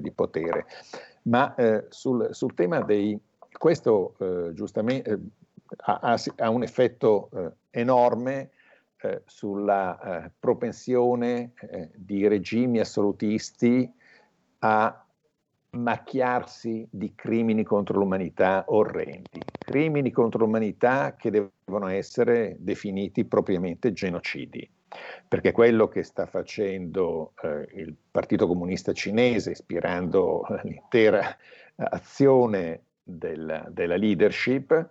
[0.00, 0.66] di potere.
[1.22, 3.18] Ma eh, sul, sul, tema dei...
[3.58, 5.18] questo eh, giustamente eh,
[5.84, 8.50] ha, ha, un effetto eh, enorme
[9.00, 11.52] eh, sulla propensione
[11.94, 13.92] di regimi assolutisti
[14.60, 15.04] a
[15.70, 24.68] macchiarsi di crimini contro l'umanità orrendi, crimini contro l'umanità che devono essere definiti propriamente genocidi,
[25.26, 31.36] perché quello che sta facendo eh, il Partito Comunista Cinese, ispirando l'intera
[31.76, 34.90] azione del, della leadership,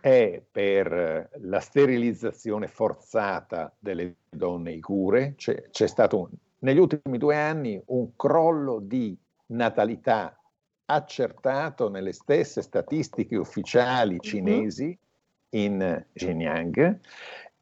[0.00, 6.28] è per la sterilizzazione forzata delle donne igure, c'è, c'è stato un,
[6.60, 9.16] negli ultimi due anni un crollo di
[9.46, 10.36] natalità
[10.86, 14.20] accertato nelle stesse statistiche ufficiali mhm.
[14.20, 14.98] cinesi
[15.50, 16.98] in Xinjiang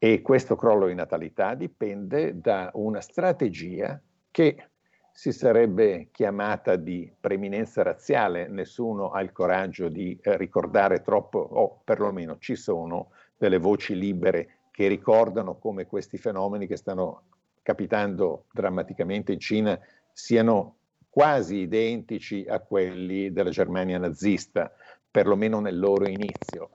[0.03, 4.69] e questo crollo di natalità dipende da una strategia che
[5.11, 12.39] si sarebbe chiamata di preminenza razziale, nessuno ha il coraggio di ricordare troppo, o perlomeno
[12.39, 17.25] ci sono delle voci libere che ricordano come questi fenomeni che stanno
[17.61, 19.79] capitando drammaticamente in Cina
[20.11, 20.77] siano
[21.11, 24.73] quasi identici a quelli della Germania nazista,
[25.11, 26.71] perlomeno nel loro inizio.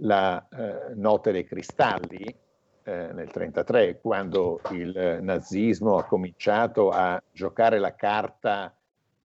[0.00, 2.44] La eh, Notte dei Cristalli
[2.86, 8.72] eh, nel 1933, quando il nazismo ha cominciato a giocare la carta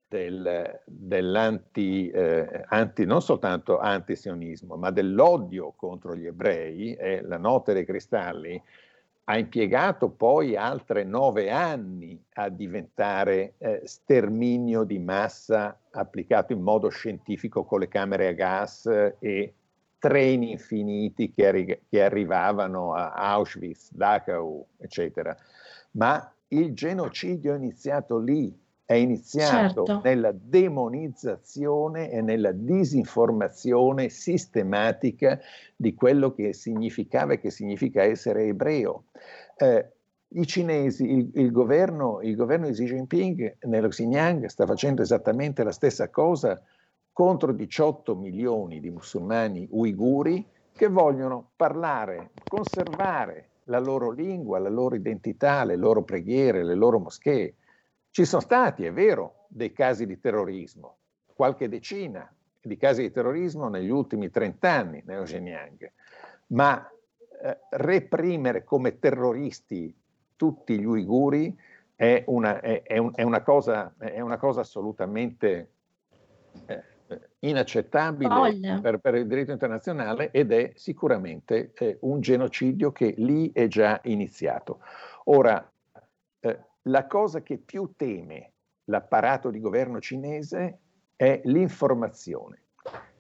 [0.08, 7.74] del, dell'anti, eh, anti, non soltanto antisionismo, ma dell'odio contro gli ebrei, e la Notte
[7.74, 8.62] dei Cristalli
[9.26, 16.90] ha impiegato poi altre nove anni a diventare eh, sterminio di massa applicato in modo
[16.90, 18.88] scientifico con le camere a gas
[19.20, 19.54] e
[20.02, 25.38] treni infiniti che, arri- che arrivavano a Auschwitz, Dachau, eccetera.
[25.92, 28.52] Ma il genocidio è iniziato lì,
[28.84, 30.02] è iniziato certo.
[30.04, 35.40] nella demonizzazione e nella disinformazione sistematica
[35.76, 39.04] di quello che significava e che significa essere ebreo.
[39.56, 39.86] Eh,
[40.30, 45.64] I cinesi, il, il, governo, il governo di Xi Jinping nello Xinjiang sta facendo esattamente
[45.64, 46.60] la stessa cosa
[47.14, 54.96] contro 18 milioni di musulmani uiguri che vogliono parlare, conservare la loro lingua, la loro
[54.96, 57.56] identità, le loro preghiere, le loro moschee.
[58.10, 60.98] Ci sono stati, è vero, dei casi di terrorismo,
[61.34, 65.92] qualche decina di casi di terrorismo negli ultimi 30 anni nello Xinjiang,
[66.48, 66.90] ma
[67.44, 69.96] eh, reprimere come terroristi
[70.36, 71.56] tutti gli uiguri
[71.96, 75.72] è una, è, è un, è una, cosa, una cosa, assolutamente
[76.66, 76.84] eh,
[77.42, 83.68] inaccettabile per, per, il diritto internazionale ed è sicuramente eh, un genocidio che lì è
[83.68, 84.80] già iniziato.
[85.26, 85.72] Ora,
[86.40, 88.54] eh, la cosa che più teme
[88.86, 90.80] l'apparato di governo cinese
[91.16, 92.64] è l'informazione.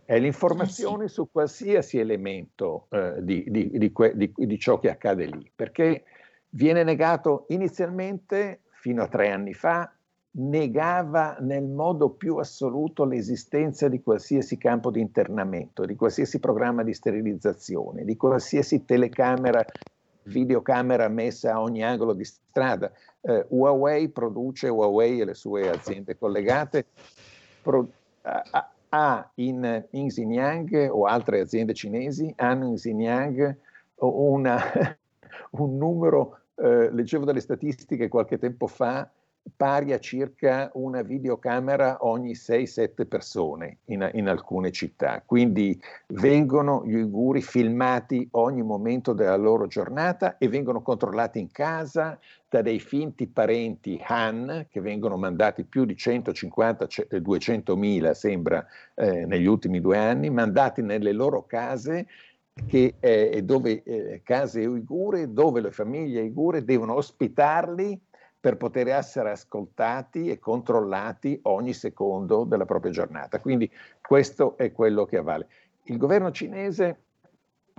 [0.03, 1.13] È l'informazione eh sì.
[1.13, 6.03] su qualsiasi elemento eh, di, di, di, di, ciò che accade lì, perché
[6.49, 9.91] viene negato inizialmente, fino a tre anni fa,
[10.33, 16.93] negava nel modo più assoluto l'esistenza di qualsiasi campo di internamento, di qualsiasi programma di
[16.93, 19.65] sterilizzazione, di qualsiasi telecamera,
[20.23, 22.91] videocamera messa a ogni angolo di strada.
[23.19, 26.85] Eh, Huawei produce, Huawei e le sue aziende collegate,
[27.61, 27.87] pro,
[28.21, 33.57] ha, ha in, in Xinjiang o altre aziende cinesi hanno in Xinjiang
[33.95, 34.57] una,
[35.51, 39.09] un numero, eh, leggevo delle statistiche qualche tempo fa,
[39.55, 45.21] pari a circa una videocamera ogni 6-7 persone in, in, alcune città.
[45.25, 52.19] Quindi vengono gli uiguri filmati ogni momento della loro giornata e vengono controllati in casa
[52.49, 59.45] da dei finti parenti Han che vengono mandati più di 150-200 mila, sembra, eh, negli
[59.45, 62.07] ultimi due anni, mandati nelle loro case
[62.67, 67.99] che, eh, dove, eh, case uigure dove le famiglie uigure devono ospitarli
[68.41, 73.39] per poter essere ascoltati e controllati ogni secondo della propria giornata.
[73.39, 73.71] Quindi
[74.01, 75.47] questo è quello che avvale.
[75.83, 77.03] Il governo cinese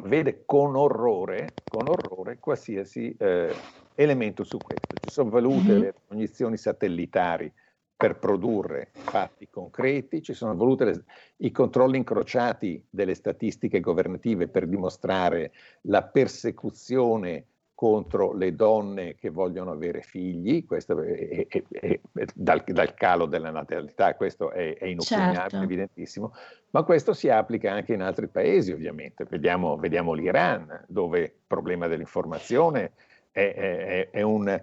[0.04, 3.52] vede con orrore, con orrore qualsiasi eh,
[3.96, 4.94] elemento su questo.
[5.02, 5.80] Ci sono volute mm-hmm.
[5.80, 7.52] le cognizioni satellitari
[7.96, 11.04] per produrre fatti concreti, ci sono volute le,
[11.38, 15.52] i controlli incrociati delle statistiche governative per dimostrare
[15.82, 17.46] la persecuzione
[17.82, 22.00] contro le donne che vogliono avere figli, questo è, è, è,
[22.32, 25.62] dal, dal, calo della natalità, questo è, inoppugnabile, certo.
[25.62, 26.32] evidentissimo,
[26.70, 29.24] ma questo si applica anche in altri paesi ovviamente.
[29.28, 32.92] Vediamo, vediamo l'Iran, dove il problema dell'informazione
[33.32, 34.62] è, un,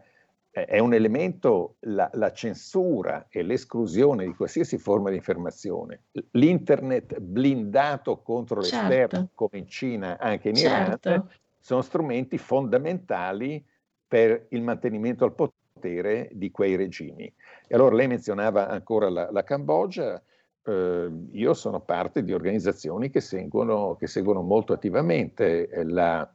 [0.50, 6.04] è un elemento, la, la, censura e l'esclusione di qualsiasi forma di informazione.
[6.32, 8.88] L'internet blindato contro certo.
[8.88, 11.10] l'esterno, come in Cina, anche in certo.
[11.10, 11.28] Iran,
[11.60, 13.64] sono strumenti fondamentali
[14.08, 17.26] per il mantenimento al potere di quei regimi.
[17.68, 20.22] E allora lei menzionava ancora la, la Cambogia,
[20.64, 26.30] eh, io sono parte di organizzazioni che seguono, che seguono molto attivamente la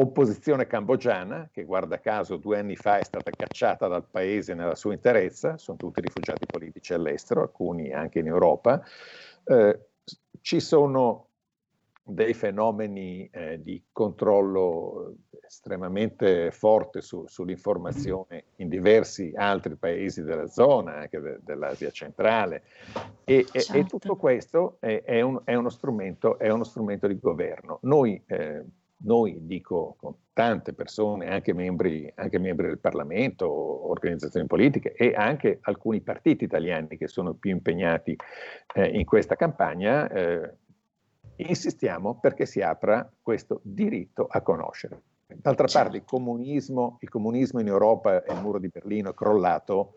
[0.00, 4.92] opposizione cambogiana, che guarda caso due anni fa è stata cacciata dal paese nella sua
[4.92, 8.80] interezza, sono tutti rifugiati politici all'estero, alcuni anche in Europa.
[9.44, 9.80] Eh,
[10.40, 11.27] ci sono
[12.08, 15.14] dei fenomeni eh, di controllo
[15.46, 22.62] estremamente forte su, sull'informazione in diversi altri paesi della zona, anche de, dell'Asia centrale,
[23.24, 23.72] e, certo.
[23.72, 25.68] e, e tutto questo è, è, un, è, uno
[26.38, 27.78] è, uno strumento, di governo.
[27.82, 28.64] Noi, eh,
[29.00, 33.48] noi, dico con tante persone, anche membri, anche membri, del Parlamento,
[33.88, 38.16] organizzazioni politiche e anche alcuni partiti italiani che sono più impegnati
[38.74, 40.52] eh, in questa campagna, eh,
[41.46, 45.02] insistiamo perché si apra questo diritto a conoscere.
[45.26, 45.82] D'altra certo.
[45.82, 49.92] parte il comunismo, il comunismo, in Europa e il muro di Berlino è crollato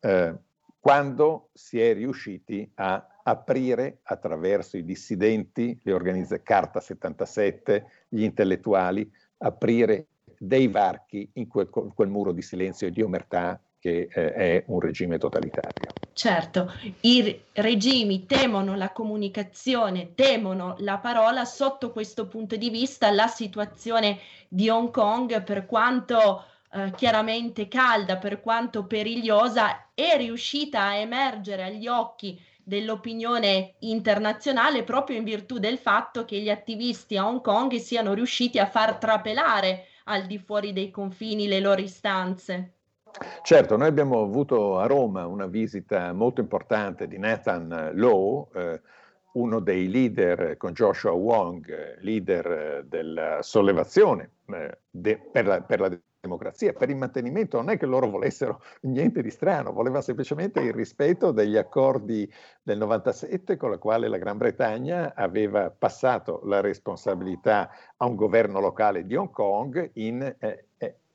[0.00, 0.34] eh,
[0.78, 9.10] quando si è riusciti a aprire attraverso i dissidenti, le organizzazioni Carta 77, gli intellettuali,
[9.38, 10.06] aprire
[10.38, 14.78] dei varchi in quel, quel muro di silenzio e di omertà che eh, è un
[14.78, 15.90] regime totalitario.
[16.18, 23.26] Certo, i regimi temono la comunicazione, temono la parola, sotto questo punto di vista la
[23.26, 26.42] situazione di Hong Kong, per quanto
[26.72, 35.18] eh, chiaramente calda, per quanto perigliosa, è riuscita a emergere agli occhi dell'opinione internazionale proprio
[35.18, 39.88] in virtù del fatto che gli attivisti a Hong Kong siano riusciti a far trapelare
[40.04, 42.75] al di fuori dei confini le loro istanze.
[43.42, 48.80] Certo, noi abbiamo avuto a Roma una visita molto importante di Nathan Lowe, eh,
[49.32, 55.98] uno dei leader con Joshua Wong, leader della sollevazione eh, de, per, la, per, la,
[56.20, 57.56] democrazia, per il mantenimento.
[57.58, 62.30] Non è che loro volessero niente di strano, voleva semplicemente il rispetto degli accordi
[62.62, 68.60] del 97 con la quale la Gran Bretagna aveva passato la responsabilità a un governo
[68.60, 70.66] locale di Hong Kong in eh,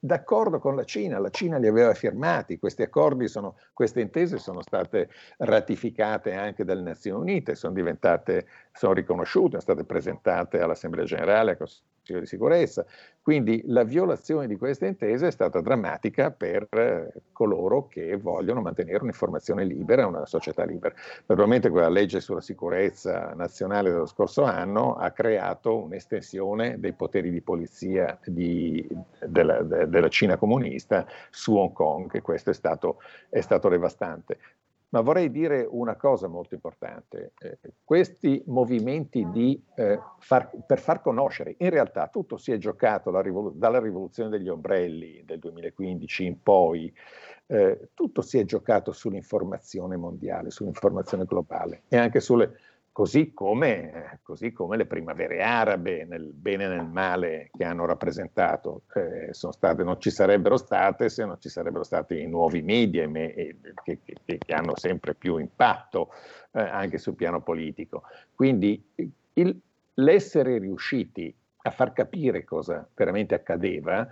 [0.04, 4.62] d'accordo con la Cina, la Cina li aveva firmati, questi accordi sono, queste intese sono
[4.64, 11.52] state ratificate anche dalle Nazioni Unite, sono diventate, sono riconosciute, sono state presentate all'Assemblea Generale,
[11.52, 12.86] al Consiglio di Sicurezza,
[13.22, 19.00] quindi la violazione di queste intese è stata drammatica per eh, coloro che vogliono mantenere
[19.02, 20.96] un'informazione libera, una società libera.
[21.28, 27.42] Naturalmente quella legge sulla sicurezza nazionale dello scorso anno ha creato un'estensione dei poteri di
[27.42, 28.88] polizia di,
[29.24, 32.98] della, de, della, Cina comunista su Hong Kong e questo è stato,
[33.30, 34.38] è stato devastante.
[34.92, 37.32] Ma vorrei dire una cosa molto importante.
[37.40, 43.18] Eh, questi movimenti di, eh, far, per far conoscere, in realtà tutto si è giocato
[43.22, 46.94] rivolu- dalla rivoluzione degli ombrelli del 2015 in poi,
[47.48, 52.58] eh, tutto si è giocato sull'informazione mondiale, sull'informazione globale e anche sulle
[52.94, 58.82] Così come, così come, le primavere arabe, nel bene e nel male che hanno rappresentato,
[58.94, 63.34] eh, state, non ci sarebbero state se non ci sarebbero stati i nuovi media me,
[63.84, 66.10] che, che, che, hanno sempre più impatto
[66.52, 68.04] eh, anche sul piano politico.
[68.36, 68.84] Quindi
[69.34, 69.58] il,
[69.94, 71.34] l'essere riusciti
[71.64, 74.10] a far capire cosa veramente accadeva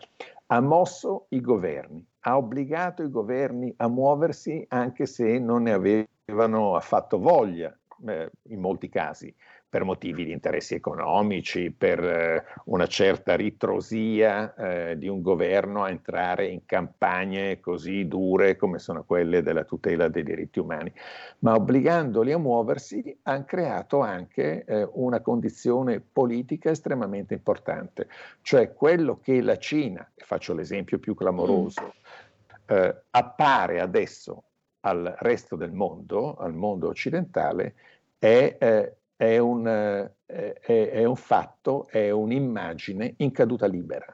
[0.51, 6.75] ha mosso i governi, ha obbligato i governi a muoversi anche se non ne avevano
[6.75, 7.75] affatto voglia
[8.07, 9.33] eh, in molti casi
[9.69, 15.89] per motivi di interessi economici, per eh, una certa ritrosia eh, di un governo a
[15.89, 20.91] entrare in campagne così dure come sono quelle della tutela dei diritti umani,
[21.39, 28.07] ma obbligandoli a muoversi hanno creato anche eh, una condizione politica estremamente importante,
[28.41, 32.75] cioè quello che la Cina, faccio l'esempio più clamoroso, mm.
[32.75, 34.45] eh, appare adesso
[34.81, 37.75] al resto del mondo, al mondo occidentale,
[38.17, 44.13] è, eh, è, un, eh, è, è, un, fatto, è un'immagine in caduta libera.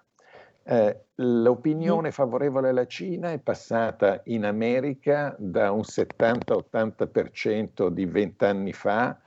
[0.67, 2.11] Eh, l'opinione mm.
[2.11, 9.19] favorevole alla Cina è passata in America da un 70-80% di vent'anni fa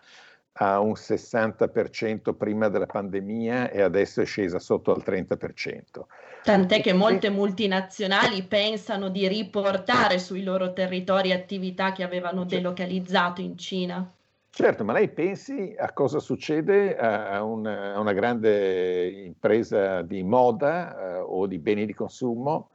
[0.61, 5.83] a un 60% prima della pandemia e adesso è scesa sotto al 30%.
[6.43, 13.57] Tant'è che molte multinazionali pensano di riportare sui loro territori attività che avevano delocalizzato in
[13.57, 14.13] Cina.
[14.51, 21.19] Certo, ma lei pensi a cosa succede a, una, a una grande impresa di moda
[21.19, 22.71] eh, o di beni di consumo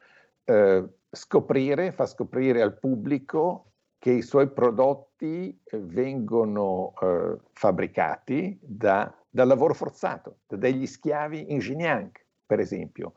[0.46, 3.73] eh, scoprire, fa scoprire al pubblico
[4.04, 11.54] che i suoi prodotti eh, vengono eh, fabbricati da, da, lavoro forzato, da degli schiavi
[11.54, 12.12] in Xinjiang,
[12.46, 13.14] per esempio,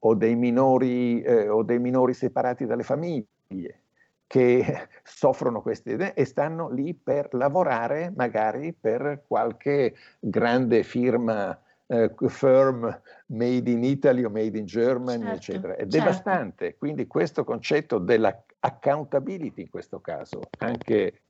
[0.00, 3.80] o dei minori, eh, o dei minori separati dalle famiglie
[4.26, 12.12] che soffrono queste idee e stanno lì per lavorare magari per qualche grande firma, eh,
[12.26, 15.72] firm made in Italy o made in Germany, certo, eccetera.
[15.72, 15.96] È certo.
[15.96, 16.76] devastante.
[16.76, 21.20] Quindi questo concetto della accountability in questo caso, anche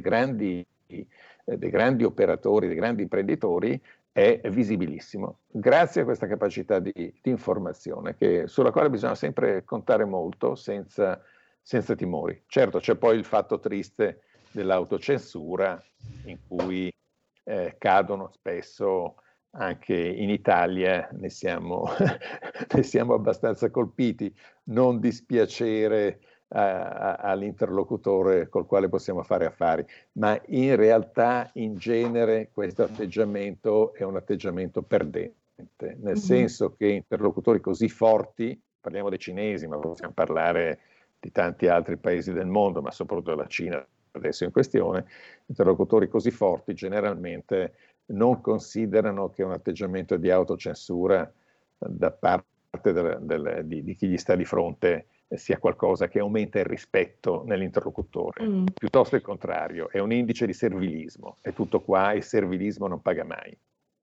[0.00, 1.06] grandi, eh,
[1.44, 3.80] dei grandi operatori, dei grandi imprenditori,
[4.12, 5.40] è visibilissimo.
[5.46, 11.20] Grazie a questa capacità di, di informazione che, sulla quale bisogna sempre contare molto senza
[11.66, 12.44] senza timori.
[12.46, 14.20] Certo, c'è poi il fatto triste
[14.52, 15.82] dell'autocensura
[16.26, 16.94] in cui
[17.42, 19.16] eh, cadono spesso
[19.50, 21.88] anche in Italia, ne siamo,
[22.72, 24.32] ne siamo abbastanza colpiti,
[24.66, 32.84] non dispiacere a, all'interlocutore col quale possiamo fare affari, ma in realtà in genere questo
[32.84, 35.34] atteggiamento è un atteggiamento perdente,
[35.78, 36.14] nel mm-hmm.
[36.14, 40.78] senso che interlocutori così forti, parliamo dei cinesi, ma possiamo parlare
[41.18, 45.06] di tanti altri paesi del mondo, ma soprattutto della Cina adesso in questione,
[45.46, 47.74] interlocutori così forti generalmente
[48.06, 51.30] non considerano che un atteggiamento di autocensura
[51.78, 56.58] da parte del, del, di, di, chi gli sta di fronte sia qualcosa che aumenta
[56.58, 58.44] il rispetto nell'interlocutore.
[58.44, 58.66] Mm.
[58.74, 61.36] Piuttosto il contrario, è un indice di servilismo.
[61.40, 63.56] È tutto qua, il servilismo non paga mai.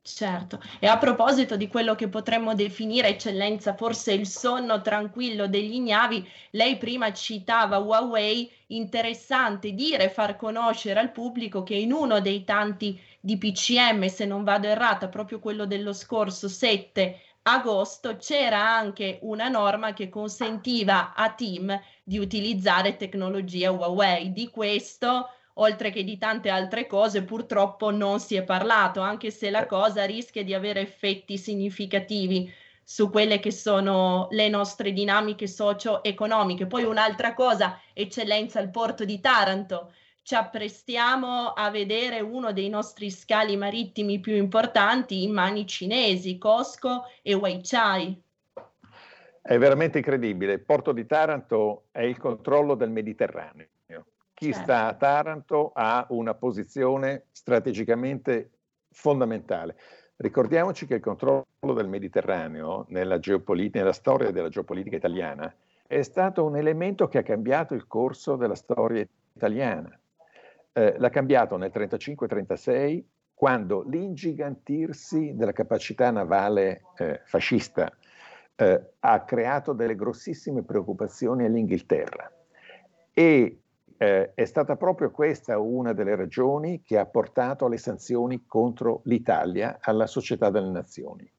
[0.06, 5.76] Certo, e a proposito di quello che potremmo definire eccellenza, forse il sonno tranquillo degli
[5.76, 12.44] ignavi, lei prima citava Huawei, interessante dire, far conoscere al pubblico che in uno dei
[12.44, 19.48] tanti DPCM, se non vado errata, proprio quello dello scorso 7 agosto, c'era anche una
[19.50, 24.32] norma che consentiva a team di utilizzare tecnologia Huawei.
[24.32, 29.50] Di questo oltre che di tante altre cose, purtroppo non si è parlato, anche se
[29.50, 32.52] la cosa rischia di avere effetti significativi
[32.84, 36.68] su quelle che sono le nostre dinamiche socio-economiche.
[36.68, 39.94] Poi un'altra cosa, eccellenza il porto di Taranto.
[40.24, 47.04] Ci apprestiamo a vedere uno dei nostri scali marittimi più importanti in mani cinesi, Cosco
[47.22, 48.22] e Weichai.
[49.42, 50.54] È veramente incredibile.
[50.54, 53.68] Il porto di Taranto è il controllo del Mediterraneo
[54.34, 54.64] chi certo.
[54.64, 58.52] sta a Taranto ha una posizione strategicamente
[58.92, 59.78] fondamentale.
[60.18, 65.54] Ricordiamoci che il controllo del Mediterraneo nella, nella storia della geopolitica italiana
[65.88, 69.98] è stato un elemento che ha cambiato il corso della storia italiana.
[70.76, 73.04] Eh, l'ha cambiato nel 1935-1936
[73.36, 77.92] quando l'ingigantirsi della capacità navale eh, fascista
[78.56, 82.32] eh, ha creato delle grossissime preoccupazioni all'Inghilterra
[83.14, 83.60] e
[83.98, 89.78] eh, è stata proprio questa una delle ragioni che ha portato alle sanzioni contro l'Italia
[89.80, 91.32] alla Società delle Nazioni.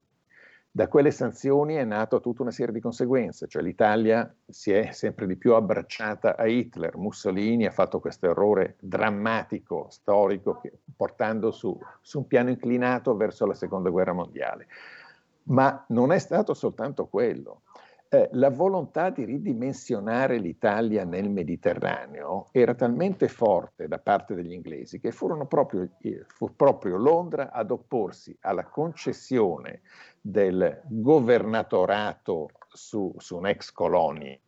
[0.77, 5.25] Da quelle sanzioni è nata tutta una serie di conseguenze, cioè l'Italia si è sempre
[5.29, 11.79] di più abbracciata a Hitler, Mussolini ha fatto questo errore drammatico, storico, che, portando su,
[12.01, 14.67] su un piano inclinato verso la Seconda Guerra Mondiale.
[15.45, 17.63] Ma non è stato soltanto quello
[18.15, 25.01] eh, la volontà di ridimensionare l'Italia nel Mediterraneo era talmente forte da parte degli inglesi
[25.01, 25.11] che
[25.47, 29.81] proprio, eh, fu proprio Londra ad opporsi alla concessione
[30.21, 34.39] del governatorato su, su un'ex colonia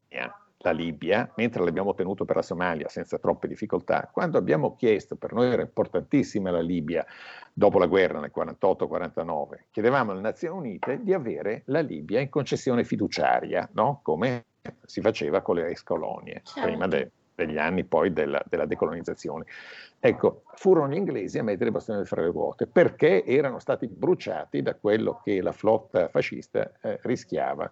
[0.66, 5.32] la Libia, mentre l'abbiamo ottenuto per la Somalia senza troppe difficoltà, quando abbiamo chiesto, per
[5.32, 7.06] noi era importantissima la Libia
[7.52, 12.82] dopo la guerra nel 48-49, chiedevamo alle Nazioni Unite di avere la Libia in concessione
[12.82, 14.00] fiduciaria, no?
[14.02, 14.46] come
[14.84, 16.68] si faceva con le ex colonie, certo.
[16.68, 19.44] prima de- degli anni poi della, della, decolonizzazione.
[20.00, 24.62] Ecco, furono gli inglesi a mettere i bastoni fra le ruote perché erano stati bruciati
[24.62, 27.70] da quello che la flotta fascista eh, rischiava.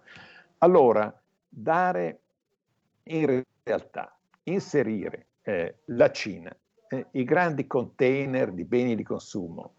[0.59, 1.13] Allora,
[1.49, 2.19] dare
[3.05, 6.55] in realtà inserire eh, la Cina,
[6.89, 9.73] eh, i grandi container di beni di consumo,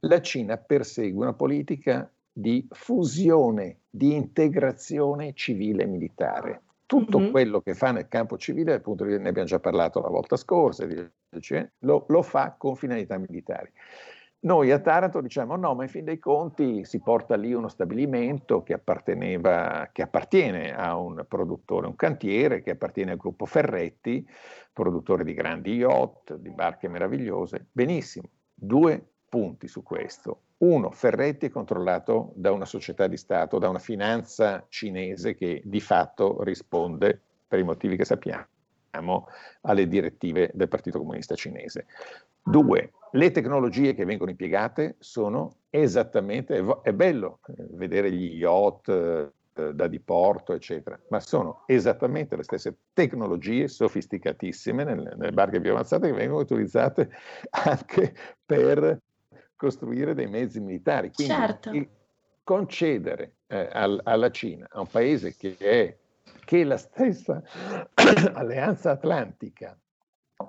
[0.00, 6.62] la Cina persegue una politica di fusione, di integrazione civile e militare.
[6.86, 7.30] Tutto mm-hmm.
[7.30, 10.86] quello che fa nel campo civile, appunto ne abbiamo già parlato la volta scorsa,
[11.80, 13.70] lo, lo fa con finalità militari.
[14.40, 18.62] Noi a Taranto diciamo no, ma in fin dei conti si porta lì uno stabilimento
[18.62, 24.26] che, che appartiene a un produttore, un cantiere, che appartiene al gruppo Ferretti,
[24.72, 27.66] produttore di grandi yacht, di barche meravigliose.
[27.72, 30.42] Benissimo, due punti su questo.
[30.58, 35.80] Uno, Ferretti è controllato da una società di Stato, da una finanza cinese che di
[35.80, 38.46] fatto risponde, per i motivi che sappiamo,
[39.62, 41.86] alle direttive del Partito Comunista Cinese.
[42.42, 49.74] Due, le tecnologie che vengono impiegate sono esattamente, è bello eh, vedere gli yacht eh,
[49.74, 56.08] da diporto, eccetera, ma sono esattamente le stesse tecnologie sofisticatissime nelle, nelle barche più avanzate
[56.08, 57.10] che vengono utilizzate
[57.50, 58.14] anche
[58.46, 59.00] per
[59.56, 61.10] costruire dei mezzi militari.
[61.12, 61.72] Quindi certo.
[62.44, 65.96] concedere eh, al, alla Cina, a un paese che è,
[66.48, 67.42] che la stessa
[68.32, 69.78] alleanza atlantica,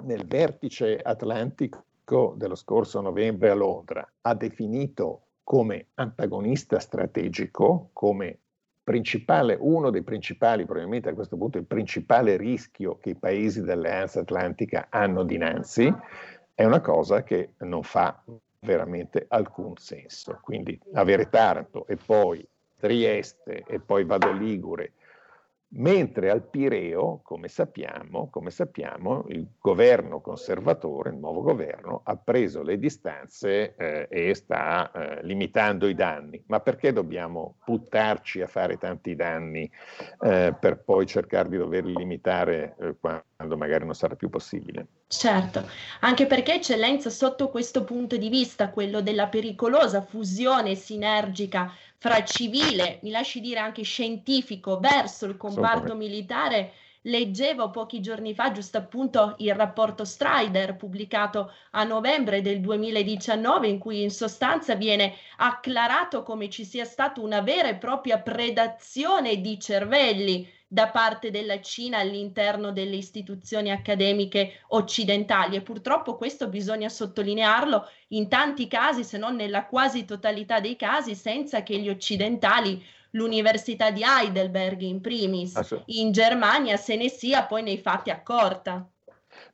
[0.04, 8.40] nel vertice atlantico dello scorso novembre a Londra ha definito come antagonista strategico, come
[8.82, 14.22] principale, uno dei principali, probabilmente a questo punto il principale rischio che i paesi dell'Alleanza
[14.22, 15.94] Atlantica hanno dinanzi,
[16.56, 18.24] è una cosa che non fa
[18.62, 20.40] veramente alcun senso.
[20.42, 22.48] Quindi avere Taranto e poi
[22.78, 24.94] Trieste e poi Vado Ligure
[25.72, 32.64] mentre al Pireo, come sappiamo, come sappiamo, il governo conservatore, il nuovo governo, ha preso
[32.64, 36.42] le distanze eh, e sta eh, limitando i danni.
[36.48, 39.70] Ma perché dobbiamo buttarci a fare tanti danni
[40.22, 44.88] eh, per poi cercare di doverli limitare eh, quando magari non sarà più possibile?
[45.08, 45.68] Certo,
[46.02, 53.00] anche perché eccellenza sotto questo punto di vista, quello della pericolosa fusione sinergica fra civile,
[53.04, 56.72] mi lasci dire anche scientifico, verso il comparto militare.
[57.04, 63.80] Leggevo pochi giorni fa giusto appunto il rapporto Strider pubblicato a novembre del 2019 in
[63.80, 69.60] cui in sostanza viene acclarato come ci sia stata una vera e propria predazione di
[69.60, 75.56] cervelli da parte della Cina all'interno delle istituzioni accademiche occidentali.
[75.56, 81.16] E purtroppo questo bisogna sottolinearlo in tanti casi, se non nella quasi totalità dei casi,
[81.16, 87.46] senza che gli occidentali l'Università di Heidelberg in primis, ah, in Germania se ne sia
[87.46, 88.88] poi nei fatti accorta.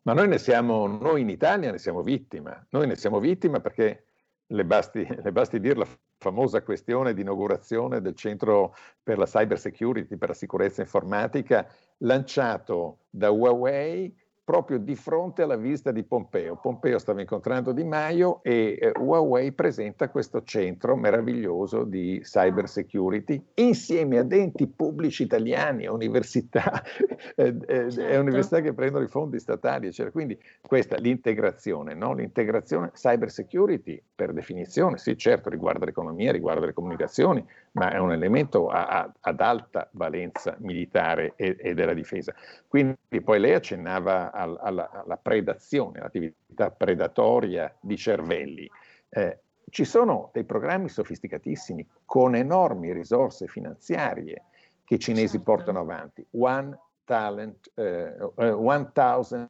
[0.01, 4.03] Ma noi ne siamo, noi in Italia ne siamo vittima, noi ne siamo vittima perché
[4.47, 5.87] le basti, le basti dire la
[6.17, 11.67] famosa questione di inaugurazione del centro per la cyber security, per la sicurezza informatica,
[11.97, 14.13] lanciato da Huawei
[14.45, 16.55] proprio di fronte alla visita di Pompeo.
[16.55, 23.43] Pompeo stava incontrando Di Maio e eh, Huawei presenta questo centro meraviglioso di cyber security
[23.55, 26.83] insieme ad enti pubblici italiani, a università,
[27.35, 28.19] eh, eh, certo.
[28.19, 30.11] università che prendono i fondi statali, eccetera.
[30.11, 32.13] Quindi questa l'integrazione, no?
[32.13, 38.11] l'integrazione cyber security per definizione, sì certo riguarda l'economia, riguarda le comunicazioni, ma è un
[38.11, 42.31] elemento a, a, ad alta valenza militare e, e, della difesa.
[42.67, 48.69] Quindi poi lei accennava alla, alla, predazione, all'attività predatoria di cervelli.
[49.09, 54.43] Eh, ci sono dei programmi sofisticatissimi con enormi risorse finanziarie
[54.83, 55.43] che i cinesi certo.
[55.43, 56.25] portano avanti.
[56.31, 59.49] One talent, eh, uh, one thousand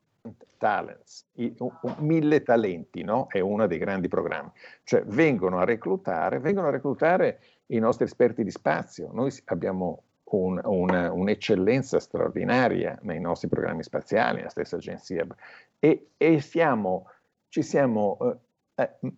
[0.58, 1.54] talents, I,
[2.00, 3.28] mille talenti, no?
[3.28, 4.52] È uno dei grandi programmi.
[4.84, 9.10] Cioè vengono a reclutare, vengono a reclutare i nostri esperti di spazio.
[9.12, 15.26] Noi abbiamo un, un, un'eccellenza straordinaria nei nostri programmi spaziali, nella stessa agenzia,
[15.80, 17.10] e, e siamo,
[17.50, 18.40] ci siamo
[18.76, 19.14] eh, eh,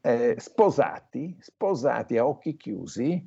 [0.00, 3.26] eh sposati, sposati a occhi chiusi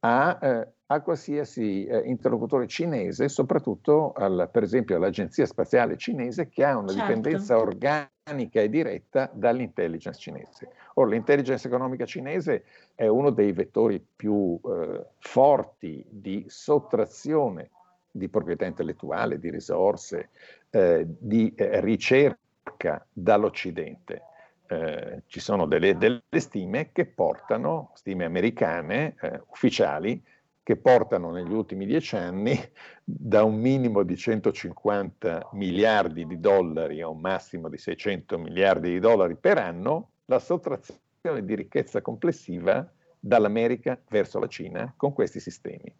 [0.00, 6.64] a, eh, a qualsiasi eh, interlocutore cinese, soprattutto al, per esempio all'agenzia spaziale cinese che
[6.64, 7.06] ha una certo.
[7.06, 10.70] dipendenza organica e diretta dall'intelligence cinese.
[10.94, 12.64] Ora, l'intelligence economica cinese
[12.96, 17.70] è uno dei vettori più eh, forti di sottrazione
[18.10, 20.30] di proprietà intellettuale, di risorse,
[20.70, 24.22] eh, di eh, ricerca dall'Occidente.
[24.66, 30.20] Eh, ci sono delle, delle, stime che portano, stime americane eh, ufficiali,
[30.66, 32.58] che portano negli ultimi dieci anni
[33.04, 38.98] da un minimo di 150 miliardi di dollari a un massimo di 600 miliardi di
[38.98, 42.84] dollari per anno la sottrazione di ricchezza complessiva
[43.20, 45.94] dall'America verso la Cina con questi sistemi.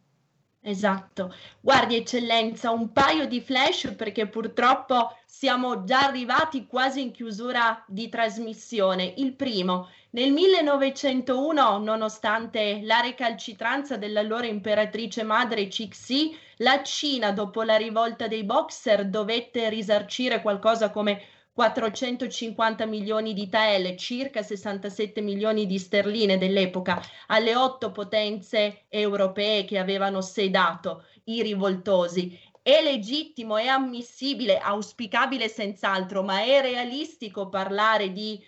[0.69, 1.33] Esatto.
[1.61, 8.09] Guardi, eccellenza, un paio di flash perché purtroppo siamo già arrivati quasi in chiusura di
[8.09, 9.14] trasmissione.
[9.19, 17.77] Il primo, nel 1901, nonostante la recalcitranza dell'allora imperatrice madre Cixi, la Cina, dopo la
[17.77, 21.23] rivolta dei Boxer, dovette risarcire qualcosa come
[21.57, 29.78] 450 milioni di TL, circa 67 milioni di sterline dell'epoca, alle otto potenze europee che
[29.78, 32.38] avevano sedato i rivoltosi.
[32.61, 38.38] È legittimo, è ammissibile, auspicabile senz'altro, ma è realistico parlare di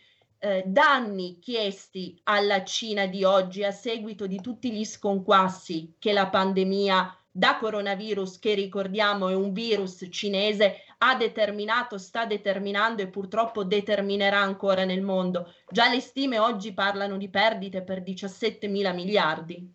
[0.41, 6.29] eh, danni chiesti alla Cina di oggi a seguito di tutti gli sconquassi che la
[6.29, 13.63] pandemia da coronavirus, che ricordiamo è un virus cinese, ha determinato, sta determinando e purtroppo
[13.63, 15.55] determinerà ancora nel mondo.
[15.71, 19.73] Già le stime oggi parlano di perdite per 17 mila miliardi.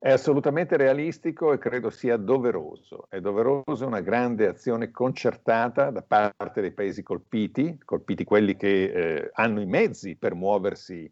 [0.00, 3.06] È assolutamente realistico e credo sia doveroso.
[3.08, 9.30] È doverosa una grande azione concertata da parte dei paesi colpiti, colpiti quelli che eh,
[9.34, 11.08] hanno i mezzi per muoversi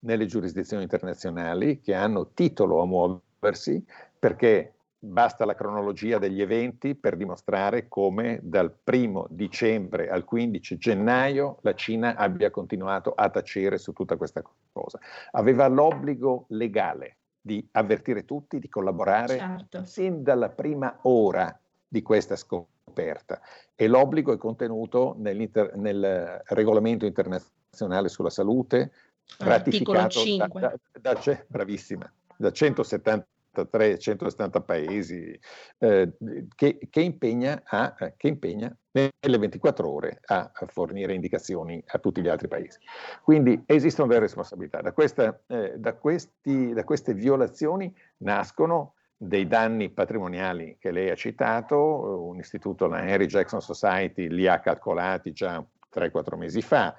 [0.00, 3.82] nelle giurisdizioni internazionali, che hanno titolo a muoversi,
[4.18, 4.73] perché
[5.04, 11.74] Basta la cronologia degli eventi per dimostrare come dal primo dicembre al 15 gennaio la
[11.74, 14.42] Cina abbia continuato a tacere su tutta questa
[14.72, 14.98] cosa.
[15.32, 19.84] Aveva l'obbligo legale di avvertire tutti, di collaborare certo.
[19.84, 21.54] sin dalla prima ora
[21.86, 23.42] di questa scoperta
[23.74, 28.90] e l'obbligo è contenuto nel regolamento internazionale sulla salute
[29.38, 30.78] ratificato da, da,
[31.12, 35.38] da, bravissima, da 170 173, 170 paesi,
[35.78, 36.12] eh,
[36.54, 42.20] che, che, impegna a, che, impegna nelle 24 ore a, a, fornire indicazioni a tutti
[42.20, 42.78] gli altri paesi.
[43.22, 44.80] Quindi esistono delle responsabilità.
[44.80, 51.14] Da, questa, eh, da, questi, da queste violazioni nascono dei danni patrimoniali che lei ha
[51.14, 56.94] citato, un istituto, la Henry Jackson Society, li ha calcolati già 3-4 mesi fa,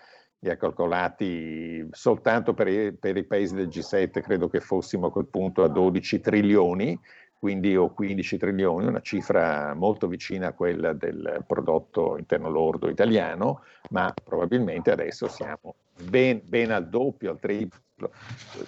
[0.50, 5.26] ha calcolati soltanto per i, per i, paesi del G7, credo che fossimo a quel
[5.26, 7.00] punto a 12 trilioni,
[7.38, 13.62] quindi o 15 trilioni, una cifra molto vicina a quella del prodotto interno lordo italiano,
[13.90, 17.84] ma probabilmente adesso siamo ben, ben al doppio, al triplo.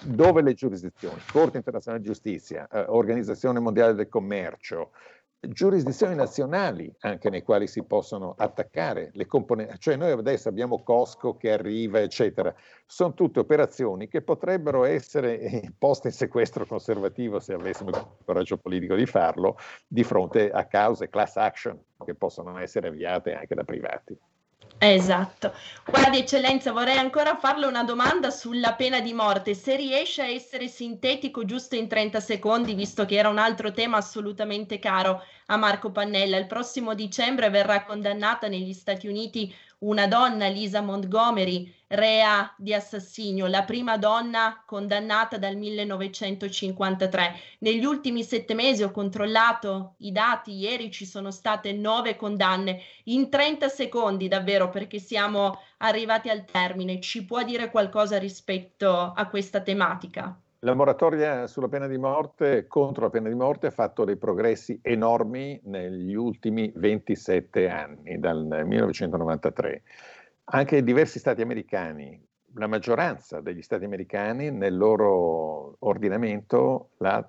[0.02, 4.92] Dove le giurisdizioni, Corte internazionale di giustizia, eh, Organizzazione mondiale del commercio,
[5.40, 11.36] giurisdizioni nazionali anche nei quali si possono attaccare le componenti, cioè noi adesso abbiamo Costco
[11.36, 12.54] che arriva, eccetera,
[12.86, 18.94] sono tutte operazioni che potrebbero essere poste in sequestro conservativo se avessimo il coraggio politico
[18.94, 24.18] di farlo, di fronte a cause class action che possono essere avviate anche da privati.
[24.80, 25.54] Esatto.
[25.84, 29.54] Guardi, eccellenza, vorrei ancora farle una domanda sulla pena di morte.
[29.54, 33.96] Se riesce a essere sintetico giusto in 30 secondi, visto che era un altro tema
[33.96, 36.36] assolutamente caro a Marco Pannella.
[36.36, 43.46] Il prossimo dicembre verrà condannata negli Stati Uniti una donna, Lisa Montgomery, rea di assassinio,
[43.46, 47.34] la prima donna condannata dal 1953.
[47.60, 53.30] Negli ultimi sette mesi ho controllato i dati, ieri ci sono state nove condanne in
[53.30, 57.00] 30 secondi davvero perché siamo arrivati al termine.
[57.00, 60.38] Ci può dire qualcosa rispetto a questa tematica?
[60.62, 64.76] La moratoria sulla pena di morte, contro la pena di morte, ha fatto dei progressi
[64.82, 69.82] enormi negli ultimi 27 anni, dal 1993.
[70.46, 72.20] Anche diversi stati americani,
[72.54, 77.24] la maggioranza degli stati americani nel loro ordinamento la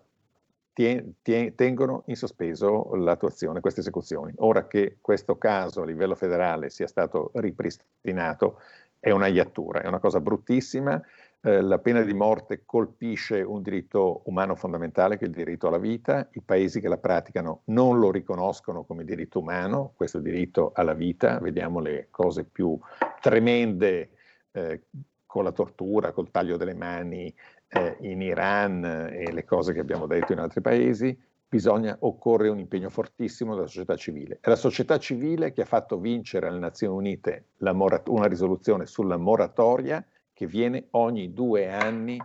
[0.73, 4.34] tengono in sospeso l'attuazione, queste esecuzioni.
[4.38, 8.59] Ora che questo caso a livello federale sia stato ripristinato,
[8.99, 10.99] è una iattura, è una cosa bruttissima
[11.41, 15.77] eh, la pena di morte colpisce un diritto umano fondamentale che è il diritto alla
[15.77, 20.93] vita, i paesi che la praticano non lo riconoscono come diritto umano, questo diritto alla
[20.93, 22.77] vita, vediamo le cose più
[23.21, 24.09] tremende
[24.51, 24.81] eh,
[25.25, 27.33] con la tortura, col taglio delle mani
[27.69, 31.17] eh, in Iran e le cose che abbiamo detto in altri paesi,
[31.47, 34.39] bisogna, occorre un impegno fortissimo della società civile.
[34.41, 39.17] È la società civile che ha fatto vincere alle Nazioni Unite morat- una risoluzione sulla
[39.17, 40.05] moratoria
[40.39, 42.17] che viene ogni due anni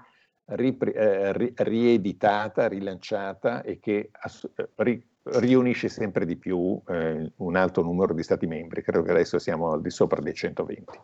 [0.50, 7.56] ripri- eh, ri- rieditata, rilanciata e che ass- ri- riunisce sempre di più eh, un
[7.56, 8.82] alto numero di Stati membri.
[8.82, 11.00] Credo che adesso siamo al di sopra dei 120.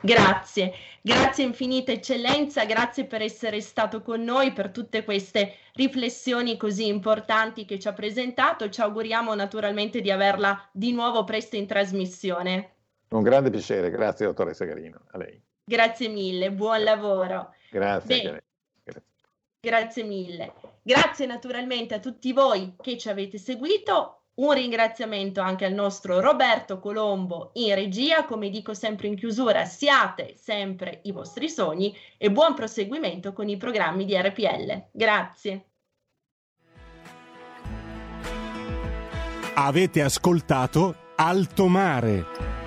[0.00, 0.72] Grazie,
[1.02, 7.64] grazie infinita eccellenza, grazie per essere stato con noi, per tutte queste riflessioni così importanti
[7.64, 8.68] che ci ha presentato.
[8.68, 12.74] Ci auguriamo naturalmente di averla di nuovo presto in trasmissione.
[13.08, 15.42] Un grande piacere, grazie dottoressa Garino, a lei.
[15.68, 17.52] Grazie mille, buon lavoro.
[17.70, 18.22] Grazie.
[18.22, 18.42] Bene,
[18.84, 19.02] grazie.
[19.58, 20.52] grazie mille.
[20.80, 24.20] Grazie naturalmente a tutti voi che ci avete seguito.
[24.34, 30.36] Un ringraziamento anche al nostro Roberto Colombo in regia, come dico sempre in chiusura, siate
[30.36, 34.84] sempre i vostri sogni e buon proseguimento con i programmi di RPL.
[34.92, 35.64] Grazie.
[39.54, 42.65] Avete ascoltato Alto Mare.